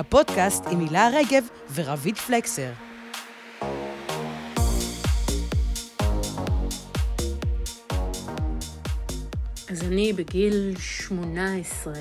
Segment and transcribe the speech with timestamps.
[0.00, 1.44] הפודקאסט עם הילה רגב
[1.74, 2.70] ורביד פלקסר.
[9.70, 11.94] אז אני בגיל 18,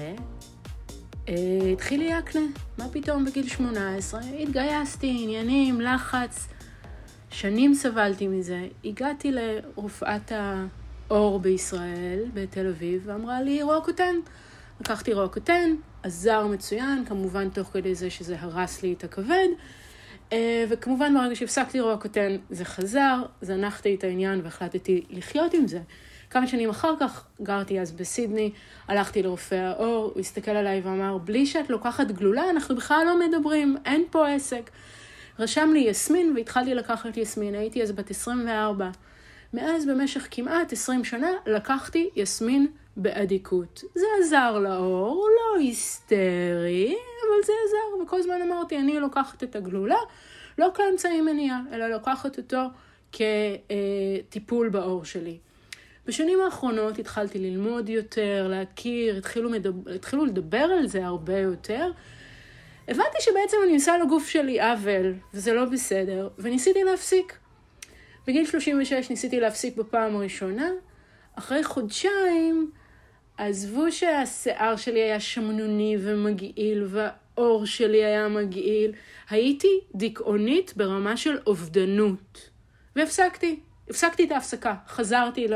[1.30, 1.36] אה,
[1.74, 2.42] התחיל לי אקנה.
[2.78, 4.22] מה פתאום בגיל 18?
[4.40, 6.48] התגייסתי, עניינים, לחץ.
[7.30, 8.68] שנים סבלתי מזה.
[8.86, 14.16] הגעתי לרופאת האור בישראל, בתל אביב, ואמרה לי, רוקוטן.
[14.82, 19.48] לקחתי רוקוטן, עזר מצוין, כמובן תוך כדי זה שזה הרס לי את הכבד.
[20.34, 25.80] אה, וכמובן ברגע שהפסקתי רוקוטן זה חזר, זנחתי את העניין והחלטתי לחיות עם זה.
[26.30, 28.52] כמה שנים אחר כך, גרתי אז בסידני,
[28.88, 33.78] הלכתי לרופא האור, הוא הסתכל עליי ואמר, בלי שאת לוקחת גלולה, אנחנו בכלל לא מדברים,
[33.86, 34.70] אין פה עסק.
[35.40, 38.90] רשם לי יסמין והתחלתי לקחת יסמין, הייתי אז בת 24.
[39.54, 43.84] מאז במשך כמעט 20 שנה לקחתי יסמין באדיקות.
[43.96, 49.98] זה עזר לאור, לא היסטרי, אבל זה עזר, וכל הזמן אמרתי, אני לוקחת את הגלולה,
[50.58, 52.62] לא כאמצעי מניעה, אלא לוקחת אותו
[53.12, 55.38] כטיפול בעור שלי.
[56.06, 61.92] בשנים האחרונות התחלתי ללמוד יותר, להכיר, התחילו, מדבר, התחילו לדבר על זה הרבה יותר.
[62.88, 67.38] הבנתי שבעצם אני עושה לגוף שלי עוול, וזה לא בסדר, וניסיתי להפסיק.
[68.30, 70.70] בגיל 36 ניסיתי להפסיק בפעם הראשונה,
[71.36, 72.72] אחרי חודשיים
[73.38, 78.92] עזבו שהשיער שלי היה שמנוני ומגעיל, והעור שלי היה מגעיל,
[79.30, 82.50] הייתי דיכאונית ברמה של אובדנות.
[82.96, 85.48] והפסקתי, הפסקתי את ההפסקה, חזרתי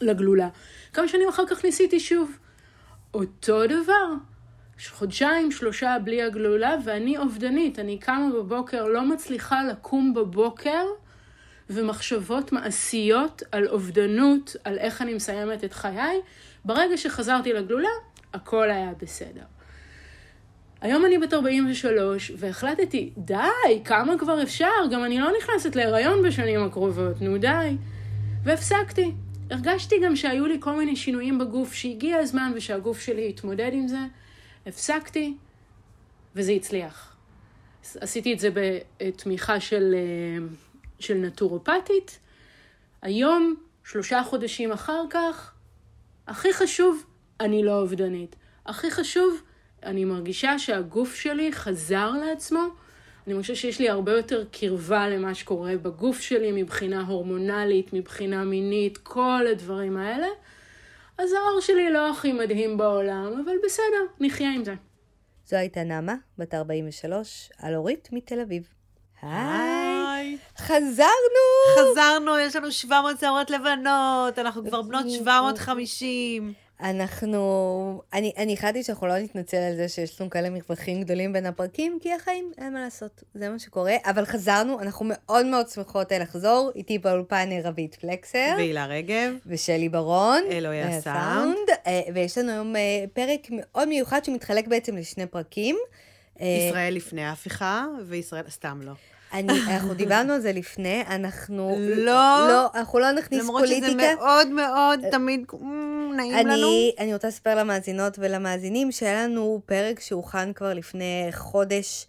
[0.00, 0.48] לגלולה.
[0.92, 2.38] כמה שנים אחר כך ניסיתי שוב.
[3.14, 4.14] אותו דבר,
[4.88, 7.78] חודשיים, שלושה בלי הגלולה, ואני אובדנית.
[7.78, 10.84] אני קמה בבוקר, לא מצליחה לקום בבוקר,
[11.70, 16.20] ומחשבות מעשיות על אובדנות, על איך אני מסיימת את חיי.
[16.64, 17.88] ברגע שחזרתי לגלולה,
[18.34, 19.42] הכל היה בסדר.
[20.80, 24.66] היום אני בת 43, והחלטתי, די, כמה כבר אפשר?
[24.90, 27.76] גם אני לא נכנסת להיריון בשנים הקרובות, נו די.
[28.44, 29.12] והפסקתי.
[29.50, 33.98] הרגשתי גם שהיו לי כל מיני שינויים בגוף, שהגיע הזמן ושהגוף שלי יתמודד עם זה.
[34.66, 35.34] הפסקתי,
[36.36, 37.16] וזה הצליח.
[38.00, 40.46] עשיתי את זה בתמיכה של, אה,
[41.02, 42.18] של נטורופטית.
[43.02, 45.52] היום, שלושה חודשים אחר כך,
[46.26, 47.04] הכי חשוב,
[47.40, 48.36] אני לא אובדנית.
[48.66, 49.42] הכי חשוב,
[49.82, 52.60] אני מרגישה שהגוף שלי חזר לעצמו.
[53.26, 58.98] אני מרגישה שיש לי הרבה יותר קרבה למה שקורה בגוף שלי מבחינה הורמונלית, מבחינה מינית,
[58.98, 60.26] כל הדברים האלה.
[61.18, 64.74] אז העור שלי לא הכי מדהים בעולם, אבל בסדר, נחיה עם זה.
[65.46, 68.68] זו הייתה נעמה, בת 43, על אורית מתל אביב.
[69.22, 69.99] היי!
[70.58, 71.46] חזרנו!
[71.78, 76.54] חזרנו, יש לנו 700 שערות לבנות, אנחנו כבר בנות 750.
[76.82, 78.02] אנחנו...
[78.12, 81.98] אני, אני החלטתי שאנחנו לא נתנצל על זה שיש לנו כאלה מרווחים גדולים בין הפרקים,
[82.02, 83.96] כי החיים, אין מה לעשות, זה מה שקורה.
[84.04, 86.70] אבל חזרנו, אנחנו מאוד מאוד שמחות לחזור.
[86.76, 88.54] איתי באולפן רבית פלקסר.
[88.56, 89.34] והילה רגב.
[89.46, 90.42] ושלי ברון.
[90.50, 91.56] אלוהי הסאונד.
[91.86, 95.76] אה, ויש לנו היום אה, פרק מאוד מיוחד שמתחלק בעצם לשני פרקים.
[96.40, 98.44] אה, ישראל לפני ההפיכה, וישראל...
[98.48, 98.92] סתם לא.
[99.32, 101.76] אני, אנחנו דיברנו על זה לפני, אנחנו...
[101.78, 102.46] לא.
[102.48, 103.88] לא, אנחנו לא נכניס למרות פוליטיקה.
[103.88, 105.46] למרות שזה מאוד מאוד תמיד
[106.16, 106.68] נעים אני, לנו.
[106.98, 112.06] אני רוצה לספר למאזינות ולמאזינים שהיה לנו פרק שהוכן כבר לפני חודש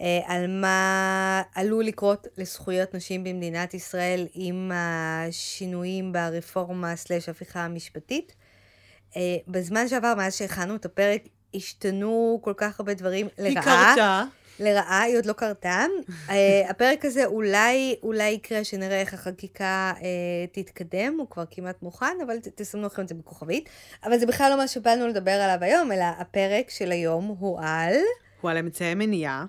[0.00, 8.34] אה, על מה עלול לקרות לזכויות נשים במדינת ישראל עם השינויים ברפורמה סלש הפיכה המשפטית.
[9.16, 11.22] אה, בזמן שעבר, מאז שהכנו את הפרק,
[11.54, 13.48] השתנו כל כך הרבה דברים לרעה.
[13.48, 14.24] היא קרתה.
[14.60, 15.86] לרעה, היא עוד לא קרתה.
[16.26, 16.32] uh,
[16.68, 20.02] הפרק הזה אולי, אולי יקרה שנראה איך החקיקה uh,
[20.52, 23.68] תתקדם, הוא כבר כמעט מוכן, אבל ת, תסמנו לכם את זה בכוכבית.
[24.04, 27.94] אבל זה בכלל לא מה שבאנו לדבר עליו היום, אלא הפרק של היום הוא על...
[28.40, 29.46] הוא על אמצעי מניעה,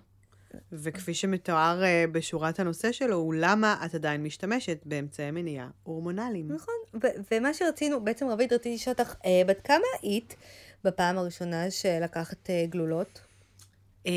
[0.72, 6.52] וכפי שמתואר uh, בשורת הנושא שלו, הוא למה את עדיין משתמשת באמצעי מניעה הורמונליים.
[6.52, 10.36] נכון, ו- ומה שרצינו, בעצם רבית, רציתי לשאול אותך, uh, בת כמה היית
[10.84, 13.25] בפעם הראשונה שלקחת uh, גלולות?
[14.06, 14.12] אה,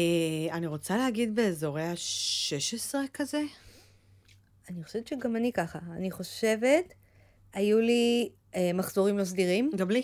[0.52, 3.42] אני רוצה להגיד באזורי ה-16 כזה.
[4.70, 5.78] אני חושבת שגם אני ככה.
[5.96, 6.94] אני חושבת,
[7.52, 9.70] היו לי אה, מחזורים לא סדירים.
[9.76, 10.02] גם לי.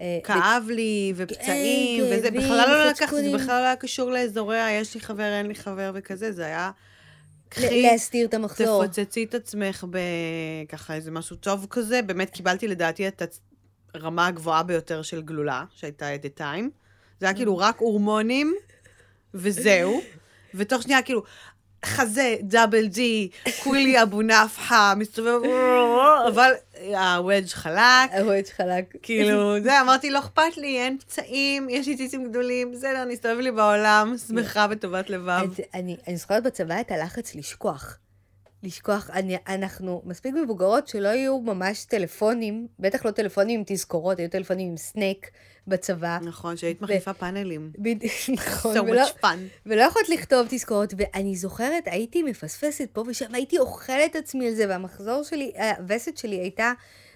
[0.00, 3.32] אה, כאב לי, ופצעים, כן, וזה בכלל לא לקחת, זה.
[3.34, 4.70] בכלל לא היה קשור לאזורי.
[4.70, 6.70] יש לי חבר, אין לי חבר וכזה, זה היה...
[7.60, 8.84] להסתיר את המחזור.
[8.84, 12.02] תפוצצי את עצמך בככה איזה משהו טוב כזה.
[12.02, 13.22] באמת קיבלתי לדעתי את
[13.94, 16.70] הרמה הגבוהה ביותר של גלולה, שהייתה at the time.
[17.20, 18.54] זה היה כאילו רק הורמונים,
[19.36, 20.00] וזהו.
[20.54, 21.22] ותוך שנייה כאילו,
[21.84, 23.28] חזה, דאבל די,
[23.62, 25.40] כולי אבו נפחה, מסתובב,
[26.28, 26.52] אבל
[26.94, 28.12] הוודג' חלק.
[28.18, 28.94] הוודג' חלק.
[29.02, 33.38] כאילו, זה, אמרתי, לא אכפת לי, אין פצעים, יש לי ציצים גדולים, בסדר, אני אסתובב
[33.38, 35.48] לי בעולם, שמחה בטובת לבב.
[35.74, 37.98] אני, זוכרת בצבא את הלחץ לשכוח.
[38.62, 44.30] לשכוח, אני, אנחנו מספיק מבוגרות שלא יהיו ממש טלפונים, בטח לא טלפונים עם תזכורות, היו
[44.30, 45.30] טלפונים עם סנייק
[45.66, 46.18] בצבא.
[46.22, 47.70] נכון, שהיית מחליפה פאנלים.
[47.78, 48.76] בדיוק, נכון.
[48.76, 49.36] So ולא, much fun.
[49.66, 54.64] ולא יכולת לכתוב תזכורות, ואני זוכרת, הייתי מפספסת פה ושם, הייתי אוכלת עצמי על זה,
[54.68, 56.72] והמחזור שלי, הווסת שלי הייתה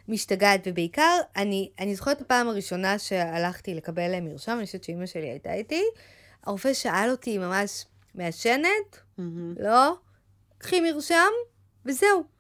[0.09, 5.31] משתגעת, ובעיקר, אני, אני זוכרת את הפעם הראשונה שהלכתי לקבל מרשם, אני חושבת שאימא שלי
[5.31, 5.83] הייתה איתי,
[6.45, 9.01] הרופא שאל אותי ממש, מעשנת?
[9.19, 9.55] מהמם.
[9.59, 9.95] לא,
[10.59, 11.31] קחי מרשם,
[11.87, 12.40] וזהו.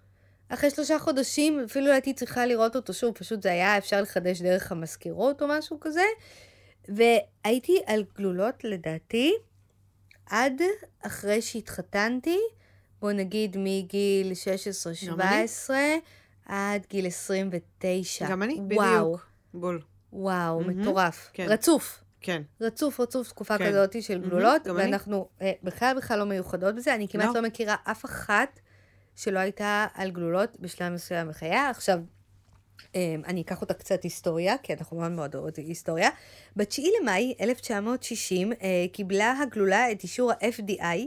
[0.51, 4.43] אחרי שלושה חודשים, אפילו לא הייתי צריכה לראות אותו שוב, פשוט זה היה אפשר לחדש
[4.43, 6.05] דרך המזכירות או משהו כזה.
[6.89, 9.33] והייתי על גלולות, לדעתי,
[10.27, 10.63] עד
[11.03, 12.39] אחרי שהתחתנתי,
[13.01, 14.33] בוא נגיד מגיל
[15.69, 15.71] 16-17
[16.47, 18.29] עד גיל 29.
[18.31, 19.27] גם אני, וואו, בדיוק.
[19.55, 19.81] בול.
[20.13, 20.81] וואו, מהמם.
[20.81, 21.31] מטורף.
[21.33, 21.47] כן.
[21.49, 22.05] רצוף.
[22.21, 22.43] כן.
[22.61, 23.69] רצוף רצוף תקופה כן.
[23.69, 24.75] כזאת של גלולות, אני.
[24.75, 26.95] ואנחנו אה, בכלל בכלל לא מיוחדות בזה.
[26.95, 27.35] אני כמעט לא.
[27.35, 28.61] לא מכירה אף אחת
[29.17, 31.71] שלא הייתה על גלולות בשלב מסוים בחייה.
[31.71, 31.99] עכשיו,
[32.97, 36.11] אה, אני אקח אותה קצת היסטוריה, כי אנחנו מאוד מאוד אוהבות היסטוריה.
[36.57, 38.59] ב-9 למאי 1960 אה,
[38.93, 40.99] קיבלה הגלולה את אישור ה-FDI,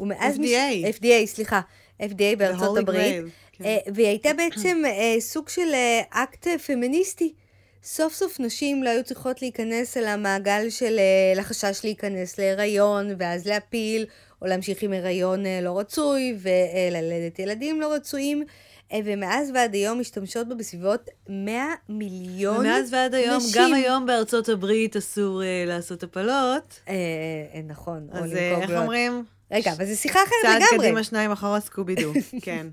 [0.00, 0.36] ומאז...
[0.36, 0.98] FDA.
[0.98, 1.60] FDA, סליחה.
[2.00, 3.24] FDA בארצות הברית.
[3.52, 3.64] כן.
[3.64, 5.74] אה, והיא הייתה בעצם אה, סוג של
[6.10, 7.34] אקט פמיניסטי.
[7.82, 11.00] סוף סוף נשים לא היו צריכות להיכנס אל המעגל של
[11.36, 14.06] לחשש להיכנס להיריון, ואז להפיל,
[14.42, 18.44] או להמשיך עם הריון אה, לא רצוי, וללדת ילדים לא רצויים.
[18.92, 23.62] אה, ומאז ועד היום משתמשות בה בסביבות 100 מיליון ומאז ועד היום, נשים.
[23.62, 26.80] גם היום בארצות הברית אסור אה, לעשות הפלות.
[26.88, 26.94] אה,
[27.54, 28.70] אה, נכון, אז אה, איך.
[28.70, 29.24] אומרים?
[29.52, 30.86] רגע, אבל זו שיחה אחרת צעד לגמרי.
[30.86, 32.12] קדימה, שניים אחורה, סקובידו.
[32.42, 32.66] כן.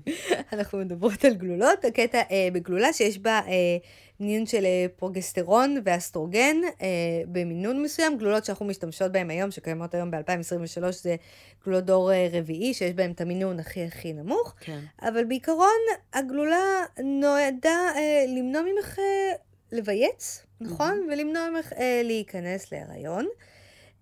[0.52, 3.76] אנחנו מדברות על גלולות, הקטע אה, בגלולה שיש בה אה,
[4.20, 6.86] מינון של אה, פרוגסטרון ואסטרוגן אה,
[7.26, 11.16] במינון מסוים, גלולות שאנחנו משתמשות בהן היום, שקיימות היום ב-2023, זה
[11.64, 14.80] גלולות דור אה, רביעי, שיש בהן את המינון הכי הכי נמוך, כן.
[15.02, 15.68] אבל בעיקרון
[16.12, 19.32] הגלולה נועדה אה, למנוע ממך אה,
[19.72, 21.08] לבייץ, נכון?
[21.12, 23.26] ולמנוע ממך אה, להיכנס להיריון.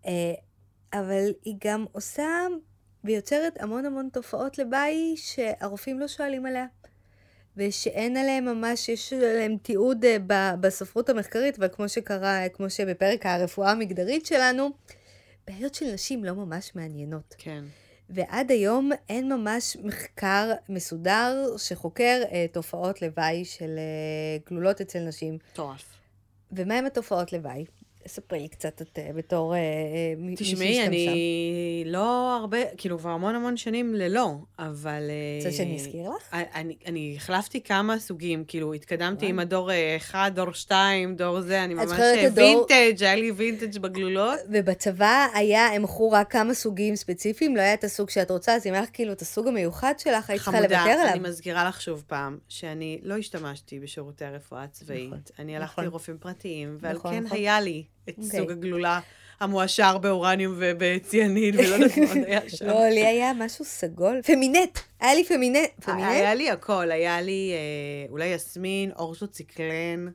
[0.06, 0.32] אה,
[0.92, 2.46] אבל היא גם עושה
[3.04, 6.66] ויוצרת המון המון תופעות לוואי שהרופאים לא שואלים עליה.
[7.56, 10.16] ושאין עליהם ממש, יש עליהם תיעוד אה,
[10.60, 14.70] בספרות המחקרית, אבל כמו שקרה, אה, כמו שבפרק הרפואה המגדרית שלנו,
[15.46, 17.34] בעיות של נשים לא ממש מעניינות.
[17.38, 17.64] כן.
[18.10, 25.38] ועד היום אין ממש מחקר מסודר שחוקר אה, תופעות לוואי של אה, גלולות אצל נשים.
[25.52, 25.84] מטורף.
[26.52, 27.64] ומהם התופעות לוואי?
[28.06, 29.62] ספרי לי קצת את אה, בתור אה, אה,
[30.16, 30.86] מי מי תשמעי, שהשתמשה.
[30.86, 35.02] אני לא הרבה, כאילו, כבר המון המון שנים ללא, אבל...
[35.38, 36.34] רוצה שאני אזכיר לך?
[36.54, 39.26] אני, אני החלפתי כמה סוגים, כאילו, התקדמתי.
[39.26, 41.90] עם הדור אה, אחד, דור שתיים, דור זה, אני ממש
[42.34, 44.38] וינטג', היה לי וינטג' בגלולות.
[44.48, 48.66] ובצבא היה, הם מכרו רק כמה סוגים ספציפיים, לא היה את הסוג שאת רוצה, אז
[48.66, 51.12] אם היה לך כאילו את הסוג המיוחד שלך, היית צריכה לוותר חמודה, עליו.
[51.12, 55.06] אני מזכירה לך שוב פעם, שאני לא השתמשתי בשירותי הרפואה הצבאית.
[55.06, 55.84] נכון, אני הלכתי נכון.
[55.84, 57.34] לרופאים פרטיים, ועל נכון, כן.
[57.34, 58.40] היה לי את אוקיי.
[58.40, 59.00] סוג הגלולה
[59.40, 62.66] המועשר באורניום ובציאניד, ולא יודעת מה עוד היה שם.
[62.66, 64.20] לא, לי היה משהו סגול.
[64.22, 64.78] פמינט!
[65.00, 65.70] היה לי פמינט.
[65.80, 66.10] פמינט?
[66.10, 70.06] היה לי הכל, היה לי אה, אולי יסמין, אורתו ציקלן,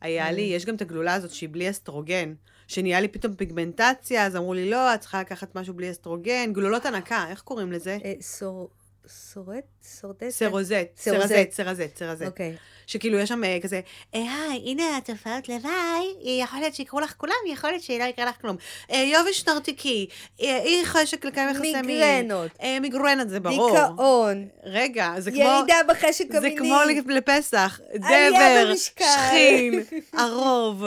[0.00, 2.34] היה לי, יש גם את הגלולה הזאת שהיא בלי אסטרוגן,
[2.68, 6.86] שנהיה לי פתאום פיגמנטציה, אז אמרו לי, לא, את צריכה לקחת משהו בלי אסטרוגן, גלולות
[6.86, 7.98] הנקה, איך קוראים לזה?
[8.04, 8.68] אה, סור...
[9.08, 9.64] סורט?
[9.82, 10.28] סורדט?
[10.30, 11.50] סרוזט, סרוזט.
[11.52, 12.22] סרזט, סרזט.
[12.26, 12.56] אוקיי.
[12.86, 13.80] שכאילו יש שם אה, כזה,
[14.14, 14.20] "אה,
[14.50, 16.06] היי, הנה התופעות לוואי,
[16.40, 18.56] יכול להיות שיקרו לך כולם, יכול להיות שלא יקרה לך כלום.
[18.92, 20.06] אה, יובש נרתיקי,
[20.40, 21.84] אי חשק לקיים יחסי מין.
[21.86, 22.50] מיגרנות.
[22.80, 23.70] מיגרנות זה ברור.
[23.70, 24.48] דיכאון.
[24.64, 25.40] רגע, זה כמו...
[25.40, 26.56] ירידה בחשק זה המיני.
[26.56, 26.76] כמו
[27.14, 28.74] לפסח, דבר.
[28.76, 29.82] שכין,
[30.12, 30.84] ערוב.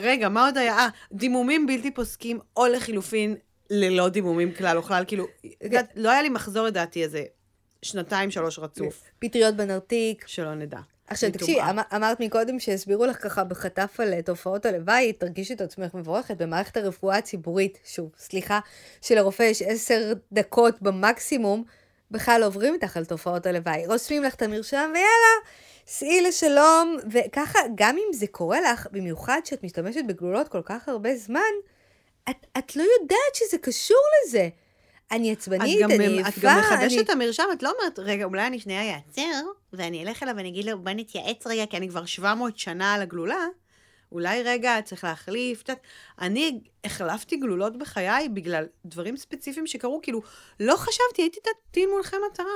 [0.00, 0.76] רגע, מה עוד היה?
[0.78, 3.36] אה, דימומים בלתי פוסקים, או לחילופין,
[3.70, 5.04] ללא דימומים כלל וכלל.
[5.06, 5.26] כאילו,
[5.62, 7.24] יודעת, לא היה לי מחזור לדעתי איזה
[7.82, 10.24] שנתיים, שלוש רצוף, פטריות בנרתיק.
[10.26, 10.78] שלא נדע.
[11.06, 11.60] עכשיו תקשיבי.
[11.60, 16.36] אמר- אמרת מקודם שהסבירו לך ככה בחטף על אה, תופעות הלוואי, תרגישי את עצמך מבורכת
[16.36, 18.60] במערכת הרפואה הציבורית, שוב, סליחה,
[19.02, 21.64] שלרופא יש עשר דקות במקסימום,
[22.10, 23.86] בכלל עוברים איתך על תופעות הלוואי.
[23.86, 25.50] רושמים לך את המרשם ויאללה,
[25.86, 31.16] סעי לשלום, וככה, גם אם זה קורה לך, במיוחד שאת משתמשת בגלולות כל כך הרבה
[31.16, 31.40] זמן,
[32.30, 34.48] את, את לא יודעת שזה קשור לזה.
[35.10, 35.84] אני את עצבנית, אני
[36.20, 37.00] את עייפה, גם מחדשת אני...
[37.00, 39.40] את המרשם, את לא אומרת, רגע, אולי אני שנייה אעצר,
[39.72, 43.02] ואני אלך אליו ואני אגיד לו, בוא נתייעץ רגע, כי אני כבר 700 שנה על
[43.02, 43.46] הגלולה.
[44.12, 45.62] אולי רגע, צריך להחליף.
[45.62, 45.70] את
[46.20, 50.20] אני החלפתי גלולות בחיי בגלל דברים ספציפיים שקרו, כאילו,
[50.60, 51.40] לא חשבתי, הייתי
[51.72, 52.46] דין מולכם מטרה.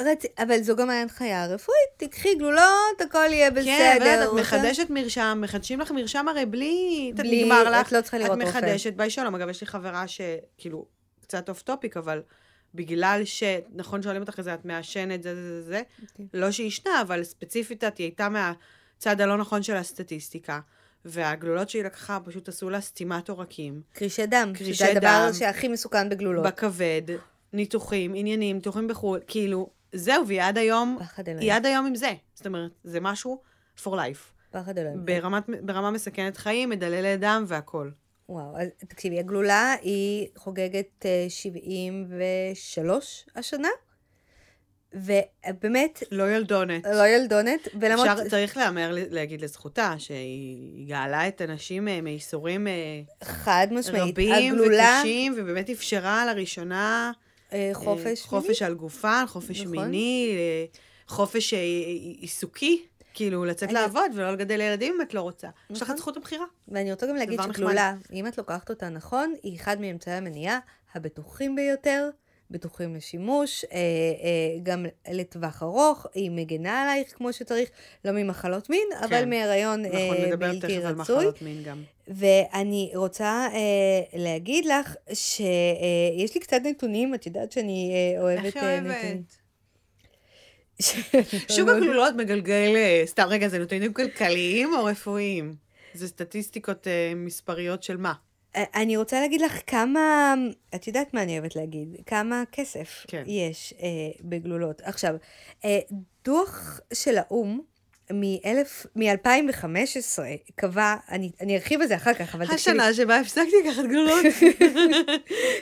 [0.00, 0.22] רצ...
[0.38, 3.64] אבל זו גם ההנחיה הרפואית, תקחי גלולות, הכל יהיה בסדר.
[3.64, 7.10] כן, אבל את רוצה- מחדשת מרשם, מחדשים לך מרשם הרי בלי...
[7.14, 7.86] את בלי- נגמר לך.
[7.86, 8.58] את לא צריכה לראות את רופא.
[8.58, 9.34] מחדשת, ביי שלום.
[9.34, 10.86] אגב, יש לי חברה שכאילו,
[11.30, 12.22] קצת off topic, אבל
[12.74, 13.42] בגלל ש...
[13.74, 15.82] נכון שואלים אותך איזה, את מעשנת, זה, זה, זה, זה.
[16.02, 16.26] אוקיי.
[16.34, 20.60] לא שהיא עישנה, אבל ספציפית את, היא הייתה מהצד הלא נכון של הסטטיסטיקה.
[21.04, 23.82] והגלולות שהיא לקחה פשוט עשו לה סתימת עורקים.
[23.92, 25.32] קרישי דם, קרישי שזה הדבר.
[25.32, 26.46] שהכי מסוכן בגלולות.
[26.46, 27.02] בכבד,
[27.52, 31.42] ניתוחים, עניינים, ניתוחים בחו"ל, כאילו, זהו, והיא עד היום, פחד אלוהים.
[31.42, 32.12] היא עד היום עם זה.
[32.34, 33.42] זאת אומרת, זה משהו
[33.84, 34.50] for life.
[34.50, 35.04] פחד אלוהים.
[35.04, 37.92] ברמת, ברמה מסכנת חיים, מדללת דם והכול.
[38.30, 43.68] וואו, אז תקשיבי, הגלולה היא חוגגת אה, 73 השנה,
[44.94, 46.84] ובאמת, לא ילדונת.
[46.84, 48.08] לא ילדונת, ולמרות...
[48.08, 52.72] אפשר, צריך להמר, להגיד לזכותה, שהיא גאלה את הנשים אה, מייסורים אה,
[53.24, 57.12] חד משמעית, רבים הגלולה, וקשים, ובאמת אפשרה לראשונה
[57.52, 58.16] אה, אה, חופש מיני.
[58.16, 59.76] חופש על גופן, חופש נכון.
[59.76, 60.64] מיני, אה,
[61.08, 61.58] חופש אה,
[62.20, 65.48] עיסוקי, כאילו לצאת אני- לעבוד ולא לגדל ילדים אם את לא רוצה.
[65.70, 65.94] יש לך נכון.
[65.94, 66.44] את זכות הבחירה.
[66.68, 67.40] ואני רוצה גם להגיד.
[67.42, 70.58] שגלולה, אם את לוקחת אותה נכון, היא אחד מאמצעי המניעה
[70.94, 72.08] הבטוחים ביותר,
[72.50, 73.80] בטוחים לשימוש, אה, אה,
[74.62, 77.70] גם לטווח ארוך, היא מגנה עלייך כמו שצריך,
[78.04, 79.28] לא ממחלות מין, אבל כן.
[79.30, 80.92] מהיריון נכון, אה, נדבר בלתי רצוי.
[80.92, 81.82] מחלות מין גם.
[82.08, 83.58] ואני רוצה אה,
[84.20, 89.36] להגיד לך שיש לי קצת נתונים, את יודעת שאני אה, אוהבת איך היא אה, אוהבת?
[91.56, 95.54] שוק הגלולות מגלגל, אה, סתם רגע, זה נתונים כלכליים או רפואיים?
[95.94, 98.12] זה סטטיסטיקות אה, מספריות של מה?
[98.56, 100.34] אה, אני רוצה להגיד לך כמה,
[100.74, 103.22] את יודעת מה אני אוהבת להגיד, כמה כסף כן.
[103.26, 103.88] יש אה,
[104.20, 104.80] בגלולות.
[104.84, 105.14] עכשיו,
[105.64, 105.78] אה,
[106.24, 107.60] דוח של האו"ם
[108.12, 110.18] מ-2015
[110.54, 114.24] קבע, אני, אני ארחיב על זה אחר כך, אבל תקשיבי, השנה שבה הפסקתי לקחת גלולות.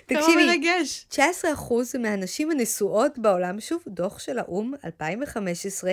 [0.08, 1.06] כמה תקשיבי, מרגש.
[1.12, 1.18] 19%
[1.98, 5.92] מהנשים הנשואות בעולם, שוב, דוח של האו"ם, 2015,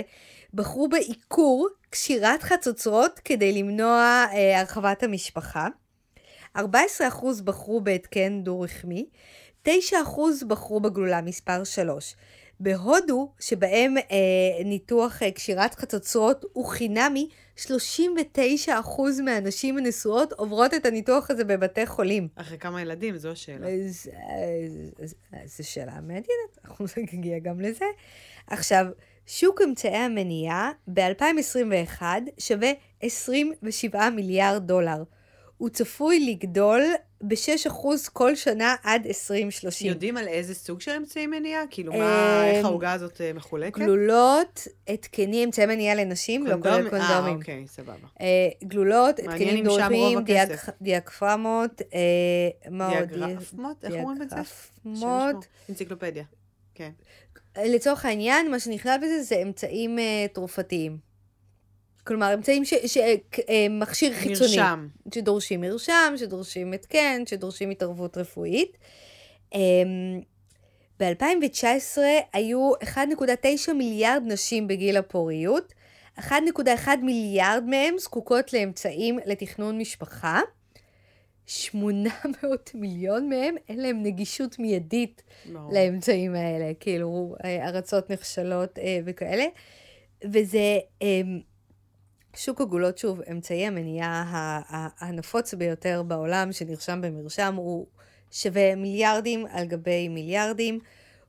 [0.54, 5.68] בחרו בעיקור קשירת חצוצרות כדי למנוע אה, הרחבת המשפחה.
[6.58, 6.62] 14%
[7.44, 9.06] בחרו בהתקן דו-רחמי,
[9.68, 9.72] 9%
[10.48, 12.16] בחרו בגלולה מספר 3.
[12.60, 17.68] בהודו, שבהם אה, ניתוח אה, קשירת חצוצרות הוא חינמי, 39%
[19.24, 22.28] מהנשים הנשואות עוברות את הניתוח הזה בבתי חולים.
[22.36, 23.68] אחרי כמה ילדים, זו השאלה.
[23.68, 24.10] אז,
[25.04, 27.86] אז, אז, זו שאלה מעניינת, אנחנו נגיע גם לזה.
[28.48, 28.86] עכשיו,
[29.28, 32.02] שוק אמצעי המניעה ב-2021
[32.38, 32.72] שווה
[33.02, 35.04] 27 מיליארד דולר.
[35.58, 36.82] הוא צפוי לגדול
[37.22, 39.88] ב-6% כל שנה עד 2030.
[39.88, 41.64] יודעים על איזה סוג של אמצעי מניעה?
[41.70, 43.80] כאילו, אמ, מה, איך העוגה הזאת אה, מחולקת?
[43.80, 46.86] גלולות, התקנים, אמצעי מניעה לנשים, לא כולל?
[46.86, 47.38] אה, קונדומים.
[47.38, 48.08] אוקיי, סבבה.
[48.22, 49.66] אה, גלולות, התקנים.
[50.82, 53.08] דיאקפרמות, אה, מה עוד?
[53.10, 53.86] דיאגרפמות?
[53.86, 54.36] איך אומרים את זה?
[54.36, 55.46] דיאגרפמות.
[55.70, 56.24] אנציקלופדיה.
[56.76, 56.92] כן.
[57.66, 60.98] לצורך העניין, מה שנכלל בזה זה אמצעים אה, תרופתיים.
[62.08, 62.74] כלומר, אמצעים ש...
[62.86, 62.98] ש...
[62.98, 64.50] אה, מכשיר חיצוני.
[64.50, 64.88] מרשם.
[65.14, 68.78] שדורשים מרשם, שדורשים התקן, שדורשים התערבות רפואית.
[69.54, 70.22] אמ,
[71.00, 71.98] ב-2019
[72.34, 75.74] היו 1.9 מיליארד נשים בגיל הפוריות,
[76.20, 76.32] 1.1
[77.02, 80.42] מיליארד מהם זקוקות לאמצעים לתכנון משפחה,
[81.46, 85.74] 800 מיליון מהם אין להם נגישות מיידית ברור.
[85.74, 89.46] לאמצעים האלה, כאילו אה, ארצות נחשלות אה, וכאלה.
[90.24, 91.22] וזה אה,
[92.36, 94.62] שוק הגולות, שוב, אמצעי המניעה
[95.00, 97.86] הנפוץ ביותר בעולם, שנרשם במרשם, הוא
[98.32, 100.80] שווה מיליארדים על גבי מיליארדים.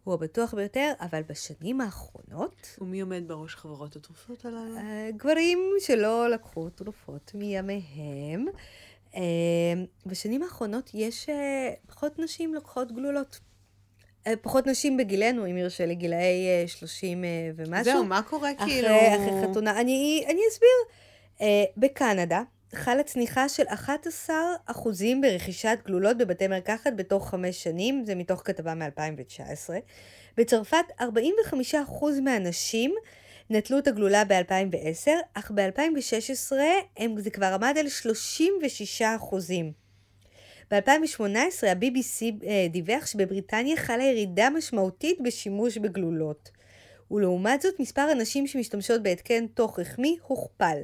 [0.05, 4.77] הוא הבטוח ביותר, אבל בשנים האחרונות, ומי עומד בראש חברות התרופות הללו?
[4.77, 8.47] אה, גברים שלא לקחו תרופות מימיהם.
[9.15, 9.23] אה,
[10.07, 13.41] בשנים האחרונות יש אה, פחות נשים לוקחות גלולות.
[14.27, 17.85] אה, פחות נשים בגילנו, אם ירשה לי, גילאי אה, 30 אה, ומשהו.
[17.85, 18.89] זהו, מה קורה כאילו?
[18.89, 19.81] אחרי, אחרי חתונה.
[19.81, 20.69] אני, אני אסביר.
[21.77, 22.43] בקנדה
[22.75, 23.63] חלה צניחה של
[24.29, 24.31] 11%
[25.23, 29.71] ברכישת גלולות בבתי מרקחת בתוך חמש שנים, זה מתוך כתבה מ-2019.
[30.37, 31.05] בצרפת 45%
[32.23, 32.95] מהנשים
[33.51, 36.53] נטלו את הגלולה ב-2010, אך ב-2016
[37.17, 37.87] זה כבר עמד על
[39.01, 39.03] 36%.
[40.71, 46.51] ב-2018 ה-BBC אה, דיווח שבבריטניה חלה ירידה משמעותית בשימוש בגלולות.
[47.11, 50.79] ולעומת זאת מספר הנשים שמשתמשות בהתקן תוך רחמי הוכפל.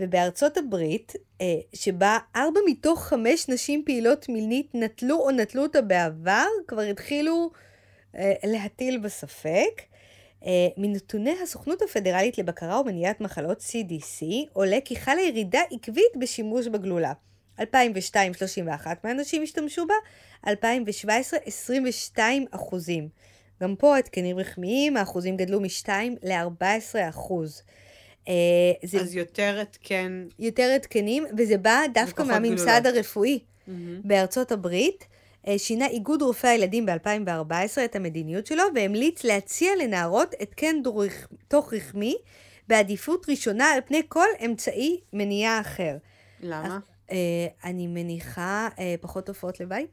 [0.00, 6.46] ובארצות הברית, אה, שבה ארבע מתוך חמש נשים פעילות מינית נטלו או נטלו אותה בעבר,
[6.68, 7.50] כבר התחילו
[8.16, 9.82] אה, להטיל בספק.
[10.76, 17.12] מנתוני הסוכנות הפדרלית לבקרה ומניעת מחלות CDC עולה כי חלה ירידה עקבית בשימוש בגלולה.
[17.60, 19.94] 2002, 31 מהנשים השתמשו בה,
[20.46, 23.08] 2017, 22 אחוזים.
[23.62, 25.88] גם פה התקנים רחמיים, האחוזים גדלו מ-2
[26.22, 26.64] ל-14
[27.08, 27.62] אחוז.
[28.28, 28.32] אה,
[28.84, 30.26] זה אז יותר התקן...
[30.38, 32.86] יותר התקנים, וזה בא דווקא מהממסד גלולות.
[32.96, 33.38] הרפואי.
[34.04, 35.04] בארצות הברית
[35.48, 37.52] אה, שינה איגוד רופאי הילדים ב-2014
[37.84, 42.16] את המדיניות שלו והמליץ להציע לנערות התקן דו-רח- תוך רחמי
[42.68, 45.96] בעדיפות ראשונה על פני כל אמצעי מניעה אחר.
[46.40, 46.78] למה?
[47.10, 47.16] אה,
[47.64, 49.86] אני מניחה אה, פחות תופעות לוואי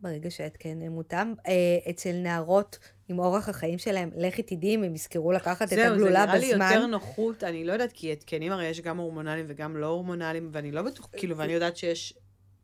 [0.00, 1.34] ברגע שההתקן מותאם.
[1.48, 5.78] אה, אצל נערות עם אורח החיים שלהם, לכי תדעי אם הם יזכרו לקחת את זהו,
[5.78, 6.70] זה הגלולה נראה לי בזמן.
[6.74, 10.72] יותר נוחות, אני לא יודעת, כי התקנים הרי יש גם הורמונליים וגם לא הורמונליים, ואני
[10.72, 12.14] לא בטוח, כאילו, ואני יודעת שיש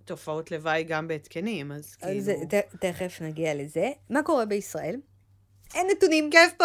[0.05, 2.33] תופעות לוואי גם בהתקנים, אז כאילו...
[2.49, 3.91] ת- תכף נגיע לזה.
[4.11, 5.01] מה קורה בישראל?
[5.75, 6.31] אין נתונים.
[6.31, 6.65] כיף פה!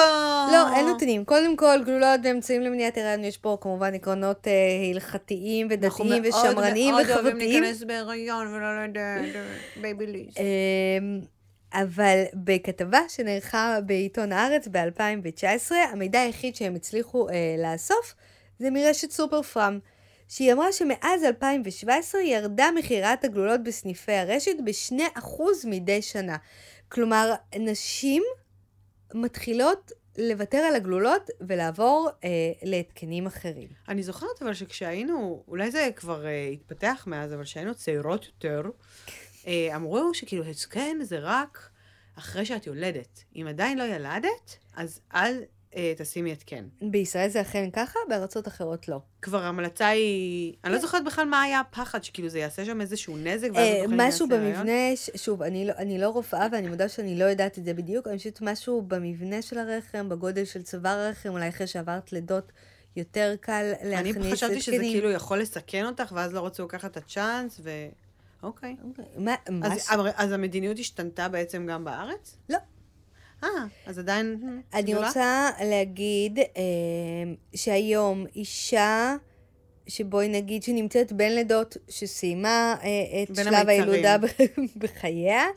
[0.51, 1.25] לא, אין נתונים.
[1.25, 4.53] קודם כל, גלולות ואמצעים למניעת הריון, יש פה כמובן עקרונות אה,
[4.93, 7.63] הלכתיים ודתיים ושמרניים אנחנו מאוד אוהבים וחברתיים.
[7.63, 9.25] להיכנס בהיריון ולא לדעת,
[9.81, 10.33] baby please.
[10.37, 11.19] אמ,
[11.73, 18.15] אבל בכתבה שנערכה בעיתון הארץ ב-2019, המידע היחיד שהם הצליחו אה, לאסוף
[18.59, 19.79] זה מרשת סופר פארם,
[20.27, 26.37] שהיא אמרה שמאז 2017 ירדה מכירת הגלולות בסניפי הרשת ב-2% מדי שנה.
[26.89, 28.23] כלומר, נשים
[29.13, 32.29] מתחילות לוותר על הגלולות ולעבור אה,
[32.63, 33.67] להתקנים אחרים.
[33.87, 38.61] אני זוכרת אבל שכשהיינו, אולי זה כבר אה, התפתח מאז, אבל כשהיינו צעירות יותר,
[39.47, 41.69] אה, אמרו שכאילו התקן זה רק
[42.15, 43.23] אחרי שאת יולדת.
[43.35, 45.43] אם עדיין לא ילדת, אז אל
[45.97, 46.67] תשימי התקן.
[46.81, 48.99] בישראל זה אכן ככה, בארצות אחרות לא.
[49.21, 50.53] כבר ההמלצה היא...
[50.63, 53.79] אני לא זוכרת בכלל מה היה הפחד, שכאילו זה יעשה שם איזשהו נזק, ואז אה,
[53.79, 54.27] את אוכלת משהו.
[54.27, 58.17] במבנה, שוב, אני לא, לא רופאה ואני מודה שאני לא יודעת את זה בדיוק, אני
[58.17, 62.51] חושבת משהו במבנה של הרחם, בגודל של צוואר הרחם, אולי אחרי שעברת לידות
[62.95, 64.93] יותר קל להכניס אני חשבתי שזה התקנים.
[64.93, 67.69] כאילו יכול לסכן אותך, ואז לא רצו לקחת את הצ'אנס, ו...
[68.43, 68.75] אוקיי.
[68.83, 69.87] אוקיי, מה, אז.
[70.15, 72.37] אז המדיניות השתנתה בעצם גם בארץ?
[72.49, 72.57] לא.
[73.43, 73.49] אה,
[73.85, 74.61] אז עדיין...
[74.73, 75.07] אני גדולה?
[75.07, 76.63] רוצה להגיד אה,
[77.55, 79.15] שהיום אישה,
[79.87, 83.89] שבואי נגיד שנמצאת בין לידות, שסיימה אה, את שלב המיצרים.
[83.89, 84.17] הילודה
[84.81, 85.49] בחייה, אה,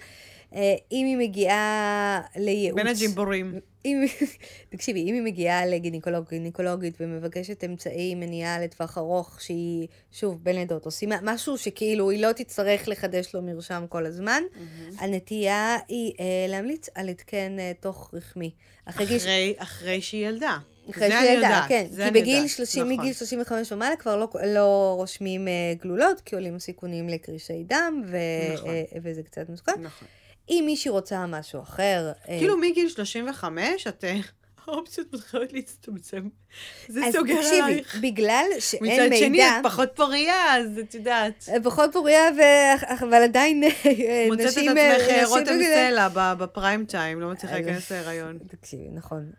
[0.92, 2.76] אם היא מגיעה לייעוץ...
[2.76, 3.60] בין הג'ימבורים.
[3.84, 4.04] אם,
[4.72, 10.84] תקשיבי, אם היא מגיעה לגינקולוג, גינקולוגית ומבקשת אמצעי מניעה לטווח ארוך, שהיא, שוב, בין לידות,
[10.84, 14.42] עושים משהו שכאילו היא לא תצטרך לחדש לו מרשם כל הזמן,
[14.98, 18.50] הנטייה היא אה, להמליץ על התקן אה, תוך רחמי.
[18.84, 19.16] אחרי.
[19.16, 20.58] אחרי, אחרי שהיא ילדה.
[20.90, 21.86] אחרי שהיא ילדה, כן.
[22.04, 22.98] כי בגיל יודעת, 30, נכון.
[22.98, 28.16] מגיל 35 ומעלה כבר לא, לא רושמים אה, גלולות, כי עולים הסיכונים לקרישי דם, ו,
[28.54, 28.68] נכון.
[28.70, 29.72] אה, וזה קצת מסוכן.
[29.80, 30.08] נכון.
[30.52, 32.12] אם מישהי רוצה משהו אחר...
[32.28, 34.04] אה, כאילו מגיל 35, את...
[34.04, 34.16] אה,
[34.66, 36.28] האופציות מתחילות להצטמצם.
[36.88, 37.98] זה אז סוגר תקשיבי, עלייך.
[38.02, 39.16] בגלל שאין מצד מידע...
[39.16, 41.48] שני, את פחות פוריה, אז את יודעת.
[41.64, 42.40] פחות פוריה, ו...
[43.04, 43.70] אבל עדיין אה,
[44.28, 44.78] מוצאת את נשים...
[44.78, 48.38] אה, עצמך אה, נשים רותם סלע בפריים טיים, לא מצליחה אז- להיכנס להיריון.
[48.48, 49.30] תקשיבי, נכון.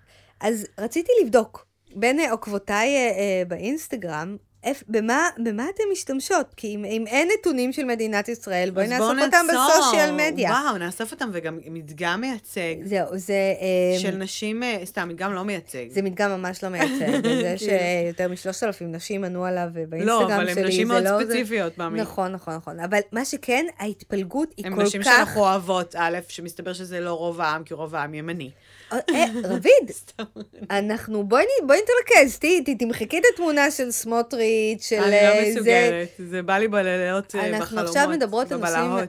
[0.41, 6.53] אז רציתי לבדוק בין אה, עוקבותיי אה, אה, באינסטגרם, איפ- במה, במה אתן משתמשות?
[6.57, 9.45] כי אם, אם אין נתונים של מדינת ישראל, בואי נאסוף בואו אותם.
[9.53, 10.49] בסושיאל מדיה.
[10.51, 15.43] וואו, נאסוף אותם, וגם מדגם מייצג זהו, זה, אה, של נשים, אה, סתם, מדגם לא
[15.43, 15.85] מייצג.
[15.89, 17.09] זה מדגם ממש לא מייצג.
[17.23, 17.57] זה כאילו.
[17.57, 20.35] שיותר משלושת אלפים נשים ענו עליו אה, באינסטגרם לא, שלי.
[20.35, 22.01] אבל הן נשים מאוד לא- ספציפיות, מאמי.
[22.01, 22.79] נכון, נכון, נכון.
[22.79, 24.87] אבל מה שכן, ההתפלגות היא הן כל כך...
[24.87, 28.49] נשים שאנחנו אוהבות, א', שמסתבר שזה לא רוב העם, כי רוב העם ימני.
[28.93, 29.91] אה, אה, רביד.
[30.79, 35.51] אנחנו, בואי נתרכז, תהיי, תמחקי את התמונה של סמוטריץ', של אני אה, לא זה.
[35.51, 37.61] מסוגלת, זה בא לי בלילות אה, בחלומות.
[37.61, 38.59] אנחנו עכשיו מדברות על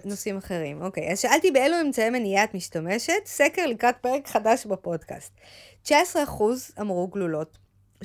[0.04, 0.82] נושאים, אחרים.
[0.82, 5.32] אוקיי, אז שאלתי באילו אמצעי מניעה את משתמשת, סקר לקראת פרק חדש בפודקאסט.
[5.86, 5.92] 19%
[6.80, 7.58] אמרו גלולות,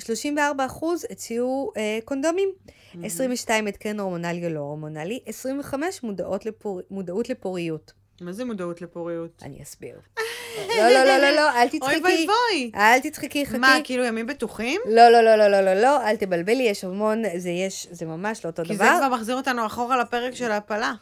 [1.10, 2.52] הציעו אה, קונדומים,
[3.04, 6.80] 22 התקן הורמונלי או לא הורמונלי, 25 מודעות לפור...
[6.90, 7.92] מודעות לפוריות.
[8.20, 9.42] מה זה מודעות לפוריות?
[9.42, 10.00] אני אסביר.
[10.68, 11.96] לא, לא, לא, לא, לא, אל אוי תצחקי.
[11.96, 12.70] ואבוי.
[12.74, 13.58] אל תצחקי, חכי.
[13.58, 14.80] מה, כאילו ימים בטוחים?
[14.86, 18.44] לא, לא, לא, לא, לא, לא, לא, אל תבלבלי, יש המון, זה יש, זה ממש
[18.44, 18.96] לא אותו כי זה דבר.
[18.98, 20.94] כבר מחזיר אותנו אחורה לפרק של ההפלה.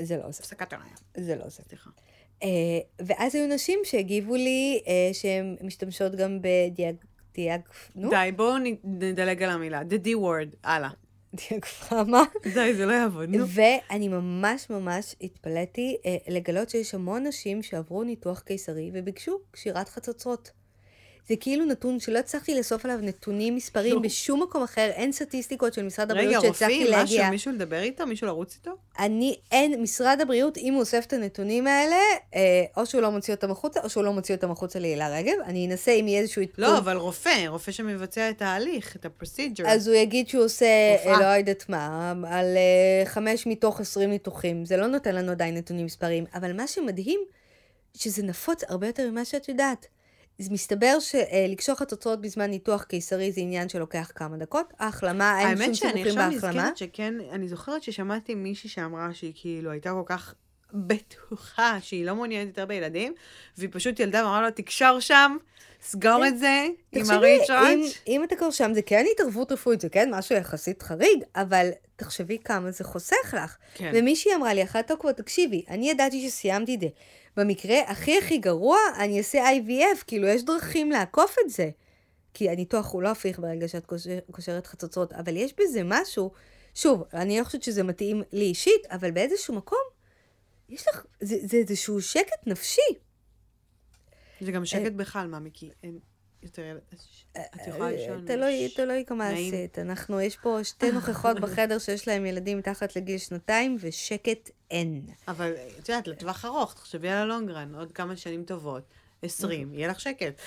[0.00, 0.96] זה לא זה, הפסקת הריון.
[1.16, 1.62] זה לא זה.
[1.68, 1.90] סליחה.
[2.42, 2.48] אה,
[2.98, 6.96] ואז היו נשים שהגיבו לי אה, שהן משתמשות גם בדיאג...
[7.34, 7.60] דיאג...
[7.94, 8.10] נו?
[8.10, 9.80] די, בואו נדלג על המילה.
[9.80, 10.90] The D word, הלאה.
[11.34, 12.22] דיאגרמה.
[12.54, 13.28] די, זה לא יעבוד.
[13.46, 20.50] ואני ממש ממש התפלאתי אה, לגלות שיש המון נשים שעברו ניתוח קיסרי וביקשו קשירת חצוצרות.
[21.28, 24.00] זה כאילו נתון שלא הצלחתי לאסוף עליו נתונים מספרים לא.
[24.00, 27.30] בשום מקום אחר, אין סטטיסטיקות של משרד רגע, הבריאות שהצלחתי רופאים, משהו, להגיע.
[27.30, 28.06] מישהו לדבר איתו?
[28.06, 28.70] מישהו לרוץ איתו?
[28.98, 31.96] אני, אין, משרד הבריאות, אם הוא אוסף את הנתונים האלה,
[32.34, 35.34] אה, או שהוא לא מוציא אותם החוצה, או שהוא לא מוציא אותם החוצה להילה רגב.
[35.44, 36.64] אני אנסה אם יהיה איזשהו עדכון.
[36.64, 39.64] לא, אבל רופא, רופא שמבצע את ההליך, את הפרוסיג'ר.
[39.68, 40.66] אז הוא יגיד שהוא עושה,
[40.98, 41.14] רופאה.
[41.14, 44.64] אה, לא יודעת מה, על אה, חמש מתוך עשרים ניתוחים.
[44.64, 47.20] זה לא נותן לנו עדיין נתונים מספריים, אבל מה שמדהים,
[47.94, 49.86] שזה נפוץ הרבה יותר ממה שאת יודעת.
[50.40, 54.72] אז מסתבר שלקשוח חצוצרות בזמן ניתוח קיסרי זה עניין שלוקח כמה דקות.
[54.78, 56.62] ההחלמה, אין שום האמת שאני סיבוכים עכשיו בהחלמה.
[56.62, 60.34] נזכרת שכן, אני זוכרת ששמעתי מישהי שאמרה שהיא כאילו הייתה כל כך
[60.86, 63.14] בטוחה שהיא לא מעוניינת יותר בילדים,
[63.58, 65.36] והיא פשוט ילדה ואמרה לו, תקשור שם,
[65.82, 68.02] סגור את זה עם תחשבי, אם, הריצ'ראץ'.
[68.06, 72.38] אם אתה כבר שם, זה כן התערבות רפואית, זה כן משהו יחסית חריג, אבל תחשבי
[72.44, 73.56] כמה זה חוסך לך.
[73.74, 73.92] כן.
[73.94, 76.86] ומישהי אמרה לי, אחת עוקבות, תקשיבי, אני ידעתי שסיימתי את זה.
[77.36, 81.70] במקרה הכי הכי גרוע, אני אעשה IVF, כאילו, יש דרכים לעקוף את זה.
[82.34, 86.30] כי הניתוח הוא לא הפיך ברגע שאת קושר- קושרת חצוצרות, אבל יש בזה משהו,
[86.74, 89.78] שוב, אני לא חושבת שזה מתאים לי אישית, אבל באיזשהו מקום,
[90.68, 92.80] יש לך, זה, זה איזשהו שקט נפשי.
[94.40, 95.70] זה גם שקט בכלל, מה, מיקי?
[96.46, 96.80] יותר ילד.
[97.32, 98.20] את יכולה לישון.
[98.20, 99.28] אה, תלוי, ש- תלוי כמה.
[99.28, 99.78] עשית.
[99.78, 105.02] אנחנו, יש פה שתי נוכחות בחדר שיש להם ילדים מתחת לגיל שנתיים, ושקט אין.
[105.28, 108.82] אבל את יודעת, לטווח ארוך, תחשבי על הלונגרן, עוד כמה שנים טובות.
[109.22, 110.40] 20, יהיה לך שקט.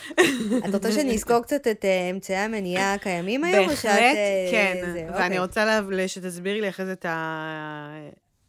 [0.69, 3.67] את רוצה שאני אזכור קצת את אה, אמצעי המניעה הקיימים היום?
[3.67, 4.83] בהחלט, אה, כן.
[4.85, 5.39] ואני אוקיי.
[5.39, 7.99] רוצה שתסבירי לי אחרי זה את ה...